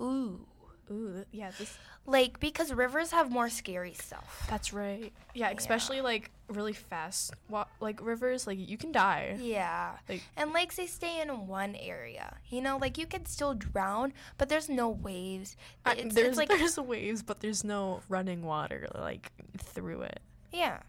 Ooh. 0.00 0.46
Ooh, 0.92 1.24
yeah, 1.32 1.50
this 1.58 1.78
Like 2.06 2.38
because 2.40 2.72
rivers 2.72 3.10
have 3.12 3.30
more 3.30 3.48
scary 3.48 3.94
stuff. 3.94 4.46
that's 4.50 4.72
right. 4.72 5.12
Yeah, 5.34 5.50
especially 5.56 6.00
like 6.00 6.30
really 6.48 6.72
fast. 6.74 7.32
Wa- 7.48 7.66
like 7.80 8.00
rivers, 8.04 8.46
like 8.46 8.58
you 8.58 8.76
can 8.76 8.92
die. 8.92 9.38
Yeah. 9.40 9.92
Like- 10.08 10.22
and 10.36 10.52
lakes 10.52 10.76
they 10.76 10.86
stay 10.86 11.20
in 11.22 11.46
one 11.46 11.74
area. 11.76 12.36
You 12.50 12.60
know, 12.60 12.76
like 12.76 12.98
you 12.98 13.06
could 13.06 13.26
still 13.28 13.54
drown, 13.54 14.12
but 14.38 14.48
there's 14.48 14.68
no 14.68 14.88
waves. 14.90 15.56
It's, 15.86 16.14
there's 16.14 16.28
it's 16.28 16.36
like 16.36 16.48
there's 16.48 16.76
waves, 16.78 17.22
but 17.22 17.40
there's 17.40 17.64
no 17.64 18.02
running 18.08 18.42
water 18.42 18.88
like 18.94 19.32
through 19.58 20.02
it. 20.02 20.20
yeah. 20.52 20.80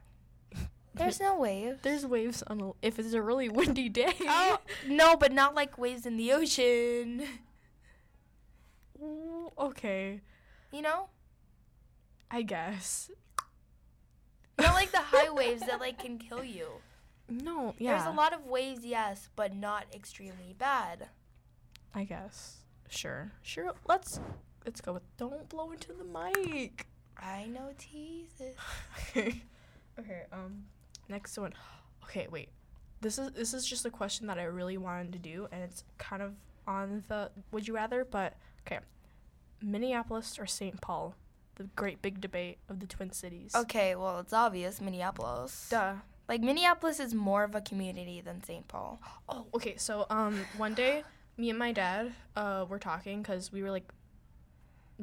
There's 0.95 1.19
no 1.19 1.39
waves. 1.39 1.79
There's 1.81 2.05
waves 2.05 2.43
on 2.45 2.61
a, 2.61 2.71
if 2.85 2.99
it's 2.99 3.13
a 3.13 3.21
really 3.21 3.49
windy 3.49 3.89
day. 3.89 4.13
Oh 4.21 4.59
no, 4.87 5.15
but 5.17 5.31
not 5.31 5.55
like 5.55 5.75
waves 5.79 6.05
in 6.05 6.17
the 6.17 6.31
ocean. 6.33 7.23
Ooh, 9.03 9.51
okay, 9.59 10.21
You 10.71 10.81
know, 10.81 11.09
I 12.31 12.41
guess. 12.41 13.11
not 14.57 14.73
like 14.73 14.91
the 14.91 14.97
high 14.99 15.29
waves 15.29 15.61
that 15.65 15.79
like 15.79 15.99
can 15.99 16.17
kill 16.17 16.43
you. 16.43 16.67
No, 17.29 17.73
yeah. 17.77 17.97
There's 17.97 18.13
a 18.13 18.17
lot 18.17 18.33
of 18.33 18.45
waves, 18.45 18.85
yes, 18.85 19.29
but 19.35 19.55
not 19.55 19.85
extremely 19.93 20.55
bad. 20.57 21.09
I 21.93 22.03
guess. 22.05 22.57
Sure. 22.89 23.31
Sure. 23.41 23.73
Let's 23.87 24.19
let's 24.65 24.81
go 24.81 24.93
with 24.93 25.17
don't 25.17 25.47
blow 25.49 25.71
into 25.71 25.93
the 25.93 26.03
mic. 26.03 26.87
I 27.17 27.45
know 27.45 27.71
teases. 27.77 28.55
okay. 29.09 29.43
Okay. 29.99 30.23
Um 30.31 30.63
next 31.07 31.37
one. 31.37 31.53
Okay, 32.05 32.27
wait. 32.31 32.49
This 33.01 33.19
is 33.19 33.31
this 33.33 33.53
is 33.53 33.63
just 33.65 33.85
a 33.85 33.91
question 33.91 34.25
that 34.27 34.39
I 34.39 34.43
really 34.45 34.77
wanted 34.77 35.13
to 35.13 35.19
do 35.19 35.47
and 35.51 35.61
it's 35.61 35.83
kind 35.99 36.23
of 36.23 36.33
on 36.65 37.03
the 37.09 37.29
would 37.51 37.67
you 37.67 37.75
rather, 37.75 38.03
but 38.03 38.33
okay. 38.65 38.79
Minneapolis 39.61 40.37
or 40.39 40.45
St. 40.45 40.79
Paul? 40.81 41.15
The 41.55 41.65
great 41.75 42.01
big 42.01 42.19
debate 42.19 42.57
of 42.67 42.79
the 42.79 42.87
Twin 42.87 43.11
Cities. 43.11 43.53
Okay, 43.55 43.95
well 43.95 44.19
it's 44.19 44.33
obvious 44.33 44.81
Minneapolis. 44.81 45.67
Duh. 45.69 45.95
Like 46.27 46.41
Minneapolis 46.41 46.99
is 46.99 47.13
more 47.13 47.43
of 47.43 47.53
a 47.53 47.61
community 47.61 48.21
than 48.21 48.43
St. 48.43 48.67
Paul. 48.67 49.01
Oh, 49.27 49.45
okay. 49.53 49.75
So, 49.77 50.05
um, 50.09 50.39
one 50.57 50.73
day, 50.73 51.03
me 51.37 51.49
and 51.49 51.59
my 51.59 51.71
dad, 51.71 52.13
uh, 52.35 52.65
were 52.67 52.79
talking 52.79 53.21
because 53.21 53.51
we 53.51 53.61
were 53.61 53.71
like 53.71 53.91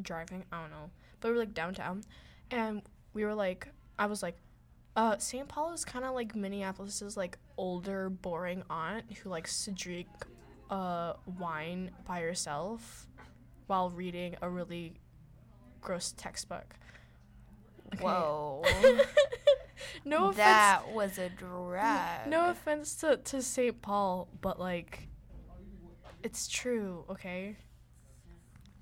driving. 0.00 0.44
I 0.50 0.62
don't 0.62 0.70
know, 0.70 0.90
but 1.20 1.28
we 1.28 1.34
were 1.34 1.40
like 1.40 1.54
downtown, 1.54 2.04
and 2.50 2.82
we 3.12 3.24
were 3.24 3.34
like, 3.34 3.68
I 3.98 4.06
was 4.06 4.22
like, 4.22 4.36
uh, 4.96 5.18
St. 5.18 5.46
Paul 5.46 5.72
is 5.72 5.84
kind 5.84 6.04
of 6.04 6.14
like 6.14 6.34
Minneapolis's 6.34 7.16
like 7.16 7.38
older, 7.56 8.08
boring 8.08 8.62
aunt 8.70 9.04
who 9.18 9.28
likes 9.28 9.64
to 9.66 9.72
drink, 9.72 10.08
uh, 10.70 11.14
wine 11.38 11.90
by 12.06 12.20
herself, 12.20 13.06
while 13.70 13.88
reading 13.88 14.34
a 14.42 14.50
really 14.50 14.94
gross 15.80 16.12
textbook. 16.16 16.74
Okay. 17.94 18.02
Whoa. 18.02 18.64
no 20.04 20.30
offense. 20.30 20.36
that 20.36 20.82
was 20.92 21.18
a 21.18 21.28
drag. 21.28 22.28
No 22.28 22.50
offense 22.50 22.96
to, 22.96 23.18
to 23.18 23.40
St. 23.40 23.80
Paul, 23.80 24.26
but 24.40 24.58
like 24.58 25.06
it's 26.24 26.48
true, 26.48 27.04
okay? 27.10 27.56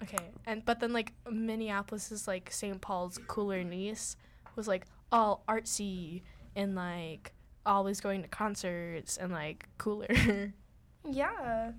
Okay. 0.02 0.30
And 0.46 0.64
but 0.64 0.80
then 0.80 0.94
like 0.94 1.12
Minneapolis 1.30 2.10
is 2.10 2.26
like 2.26 2.50
St. 2.50 2.80
Paul's 2.80 3.18
cooler 3.26 3.62
niece 3.62 4.16
was 4.56 4.66
like 4.66 4.86
all 5.12 5.44
artsy 5.46 6.22
and 6.56 6.74
like 6.74 7.34
always 7.66 8.00
going 8.00 8.22
to 8.22 8.28
concerts 8.28 9.18
and 9.18 9.32
like 9.32 9.68
cooler. 9.76 10.06
Yeah. 11.10 11.72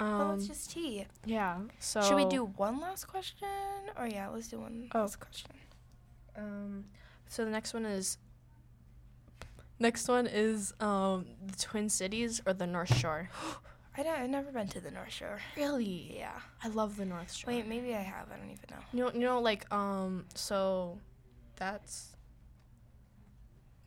Well, 0.00 0.20
um 0.30 0.38
it's 0.38 0.46
just 0.46 0.70
tea. 0.70 1.06
yeah. 1.24 1.58
So 1.78 2.00
Should 2.02 2.16
we 2.16 2.24
do 2.26 2.44
one 2.44 2.80
last 2.80 3.06
question? 3.06 3.48
Or 3.96 4.06
yeah, 4.06 4.28
let's 4.28 4.48
do 4.48 4.58
one 4.60 4.88
Oh. 4.94 5.00
last 5.00 5.16
question. 5.20 5.50
um 6.36 6.84
so 7.28 7.44
the 7.44 7.50
next 7.50 7.74
one 7.74 7.84
is 7.86 8.18
Next 9.78 10.06
one 10.08 10.26
is 10.28 10.72
um 10.80 11.26
the 11.44 11.56
Twin 11.56 11.88
Cities 11.88 12.40
or 12.46 12.52
the 12.52 12.66
North 12.66 12.94
Shore. 12.96 13.30
I 13.96 14.02
don't, 14.02 14.14
I've 14.18 14.30
never 14.30 14.50
been 14.52 14.68
to 14.68 14.80
the 14.80 14.90
North 14.90 15.12
Shore. 15.12 15.38
Really? 15.56 16.14
Yeah. 16.16 16.38
I 16.64 16.68
love 16.68 16.96
the 16.96 17.04
North 17.04 17.30
Shore. 17.32 17.52
Wait, 17.52 17.66
maybe 17.66 17.94
I 17.94 18.00
have. 18.00 18.28
I 18.32 18.36
don't 18.38 18.46
even 18.50 18.64
know. 18.70 18.76
You 18.92 19.04
know, 19.04 19.12
you 19.12 19.20
know, 19.20 19.40
like 19.40 19.70
um, 19.72 20.24
so 20.34 20.98
that's 21.56 22.16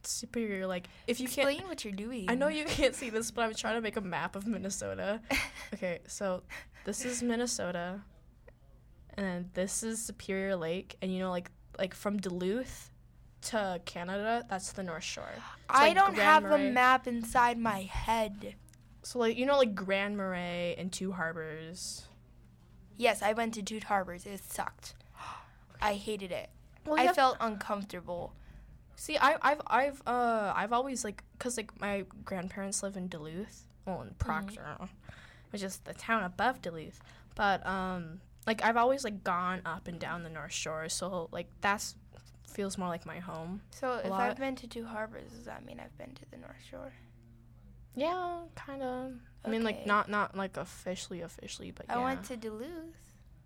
superior. 0.08 0.68
Like 0.68 0.88
if 1.08 1.20
you 1.20 1.28
can't, 1.28 1.49
Explain 1.49 1.68
what 1.68 1.84
you're 1.84 1.93
doing. 1.93 2.26
I 2.30 2.36
know 2.36 2.47
you 2.47 2.66
can't 2.66 2.95
see 2.95 3.10
this, 3.10 3.32
but 3.32 3.43
I'm 3.43 3.53
trying 3.53 3.76
to 3.76 3.82
make 3.82 3.97
a 3.97 4.01
map 4.01 4.36
of 4.36 4.47
Minnesota. 4.47 5.22
okay, 5.74 5.99
so 6.08 6.43
this 6.86 7.06
is 7.06 7.24
Minnesota, 7.24 8.01
and 9.16 9.26
then 9.26 9.49
this 9.53 9.84
is 9.84 10.01
Superior 10.01 10.56
Lake, 10.56 10.95
and 11.01 11.14
you 11.14 11.20
know, 11.20 11.32
like 11.32 11.51
like 11.78 11.93
from 11.93 12.18
Duluth 12.18 12.91
to 13.43 13.80
Canada, 13.86 14.45
that's 14.49 14.72
the 14.72 14.84
North 14.84 15.03
Shore. 15.03 15.30
So, 15.36 15.41
I 15.70 15.88
like, 15.88 15.95
don't 15.95 16.16
Grand 16.16 16.45
have 16.45 16.51
a 16.51 16.58
map 16.58 17.08
inside 17.08 17.58
my 17.58 17.82
head. 17.82 18.56
So 19.03 19.20
like 19.20 19.38
you 19.38 19.45
know, 19.45 19.58
like 19.58 19.76
Grand 19.76 20.18
Marais 20.18 20.76
and 20.78 20.91
Two 20.91 21.12
Harbors. 21.12 22.06
Yes, 22.97 23.22
I 23.22 23.34
went 23.34 23.53
to 23.56 23.62
Two 23.62 23.80
Harbors. 23.86 24.26
It 24.26 24.41
sucked. 24.43 24.95
I 25.82 25.93
hated 25.93 26.32
it. 26.32 26.49
Well, 26.86 26.99
I 26.99 27.14
felt 27.14 27.38
uncomfortable. 27.39 28.34
See, 28.96 29.18
I, 29.18 29.36
I've, 29.41 29.62
I've, 29.68 30.02
uh, 30.08 30.54
I've 30.56 30.74
always 30.74 31.04
like, 31.04 31.24
cause 31.39 31.58
like 31.58 31.80
my 31.80 32.06
grandparents 32.24 32.82
live 32.82 32.96
in 32.96 33.08
Duluth, 33.08 33.68
well, 33.86 34.02
in 34.02 34.16
Proctor, 34.18 34.78
which 35.52 35.64
is 35.64 35.78
the 35.80 35.93
town 35.93 36.24
above 36.24 36.62
Duluth. 36.62 37.00
But 37.36 37.66
um, 37.68 38.22
like 38.48 38.64
I've 38.64 38.78
always 38.78 39.04
like 39.04 39.24
gone 39.24 39.62
up 39.66 39.88
and 39.88 40.00
down 40.00 40.24
the 40.24 40.30
North 40.30 40.54
Shore, 40.54 40.88
so 40.89 41.30
like 41.32 41.48
that's 41.62 41.96
feels 42.48 42.78
more 42.78 42.88
like 42.88 43.06
my 43.06 43.20
home. 43.20 43.62
So 43.72 44.00
if 44.04 44.10
lot. 44.10 44.22
I've 44.22 44.38
been 44.38 44.56
to 44.56 44.68
Two 44.68 44.86
Harbors, 44.86 45.32
does 45.32 45.46
that 45.46 45.66
mean 45.66 45.80
I've 45.80 45.98
been 45.98 46.16
to 46.16 46.22
the 46.32 46.38
North 46.38 46.64
Shore? 46.70 46.93
Yeah, 47.96 48.39
kind 48.56 48.82
of. 48.82 49.14
I 49.43 49.50
mean, 49.50 49.64
like 49.64 49.86
not 49.86 50.10
not 50.10 50.36
like 50.36 50.58
officially, 50.58 51.22
officially, 51.22 51.72
but 51.72 51.86
yeah. 51.89 52.00
I 52.00 52.04
went 52.04 52.24
to 52.26 52.38
Duluth. 52.38 52.96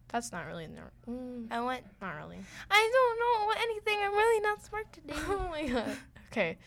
That's 0.10 0.32
not 0.32 0.46
really 0.48 0.68
North. 0.68 0.92
Mm, 1.08 1.52
I 1.52 1.62
went. 1.62 1.84
not 2.02 2.16
really. 2.16 2.40
I 2.72 2.90
don't 2.94 3.20
know 3.20 3.62
anything. 3.62 4.00
I'm 4.04 4.14
really 4.14 4.42
not 4.42 4.64
smart 4.66 4.92
today. 4.92 5.14
oh 5.18 5.48
my 5.52 5.68
god. 5.68 5.98
Okay, 6.32 6.58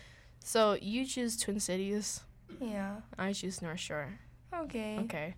so 0.45 0.77
you 0.81 1.05
choose 1.07 1.37
Twin 1.37 1.59
Cities. 1.61 2.21
yeah. 2.61 2.97
I 3.19 3.33
choose 3.33 3.61
North 3.63 3.81
Shore. 3.81 4.19
Okay. 4.55 4.99
Okay. 5.05 5.35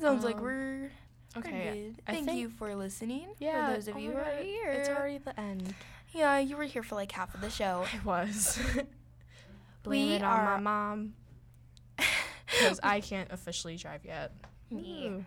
Sounds 0.00 0.24
like 0.24 0.36
Um, 0.36 0.42
we're 0.42 0.90
Okay. 1.36 1.92
we're. 2.06 2.12
Thank 2.14 2.32
you 2.32 2.48
for 2.50 2.74
listening. 2.74 3.28
Yeah. 3.38 3.68
For 3.68 3.74
those 3.74 3.88
of 3.88 3.96
oh 3.96 3.98
you 3.98 4.10
who 4.12 4.16
are 4.18 4.42
here. 4.42 4.70
It's 4.72 4.88
already 4.88 5.18
the 5.18 5.38
end. 5.38 5.74
Yeah, 6.12 6.38
you 6.38 6.56
were 6.56 6.64
here 6.64 6.82
for 6.82 6.94
like 6.94 7.12
half 7.12 7.34
of 7.34 7.40
the 7.40 7.50
show. 7.50 7.84
I 7.92 8.04
was. 8.04 8.58
Blame 9.82 10.08
We 10.08 10.14
it 10.14 10.22
on 10.22 10.44
my 10.44 10.58
mom. 10.58 11.14
Because 12.46 12.80
I 12.82 13.00
can't 13.00 13.30
officially 13.32 13.76
drive 13.76 14.04
yet. 14.04 14.32
Me. 14.70 15.24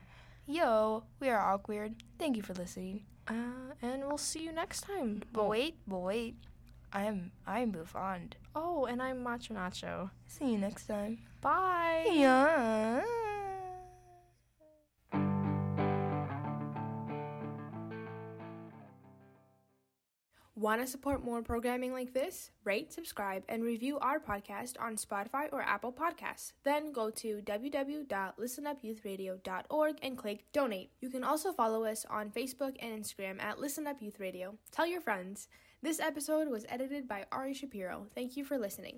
Yo, 0.49 1.03
we 1.19 1.29
are 1.29 1.59
AwkWeird. 1.59 1.93
Thank 2.17 2.35
you 2.35 2.41
for 2.41 2.55
listening. 2.55 3.01
Uh, 3.27 3.75
and 3.83 4.03
we'll 4.07 4.17
see 4.17 4.39
you 4.39 4.51
next 4.51 4.81
time. 4.81 5.21
But 5.31 5.47
wait, 5.47 5.75
but 5.87 5.99
wait. 5.99 6.37
I'm 6.91 7.31
I'm 7.45 7.71
Buffond. 7.71 8.33
Oh, 8.55 8.85
and 8.85 8.99
I'm 8.99 9.21
Macho 9.21 9.53
Nacho. 9.53 10.09
See 10.25 10.53
you 10.53 10.57
next 10.57 10.87
time. 10.87 11.19
Bye. 11.39 12.09
Yeah. 12.11 13.03
Want 20.59 20.81
to 20.81 20.87
support 20.87 21.23
more 21.23 21.41
programming 21.41 21.93
like 21.93 22.13
this? 22.13 22.51
Rate, 22.65 22.91
subscribe, 22.91 23.43
and 23.47 23.63
review 23.63 23.97
our 23.99 24.19
podcast 24.19 24.73
on 24.77 24.97
Spotify 24.97 25.47
or 25.53 25.61
Apple 25.61 25.93
Podcasts. 25.93 26.51
Then 26.65 26.91
go 26.91 27.09
to 27.11 27.41
www.listenupyouthradio.org 27.45 29.95
and 30.03 30.17
click 30.17 30.43
donate. 30.51 30.91
You 30.99 31.09
can 31.09 31.23
also 31.23 31.53
follow 31.53 31.85
us 31.85 32.05
on 32.09 32.31
Facebook 32.31 32.75
and 32.81 33.01
Instagram 33.01 33.41
at 33.41 33.61
Listen 33.61 33.87
Up 33.87 34.01
Youth 34.01 34.19
Radio. 34.19 34.57
Tell 34.69 34.85
your 34.85 34.99
friends. 34.99 35.47
This 35.81 36.01
episode 36.01 36.49
was 36.49 36.65
edited 36.67 37.07
by 37.07 37.23
Ari 37.31 37.53
Shapiro. 37.53 38.07
Thank 38.13 38.35
you 38.35 38.43
for 38.43 38.57
listening. 38.57 38.97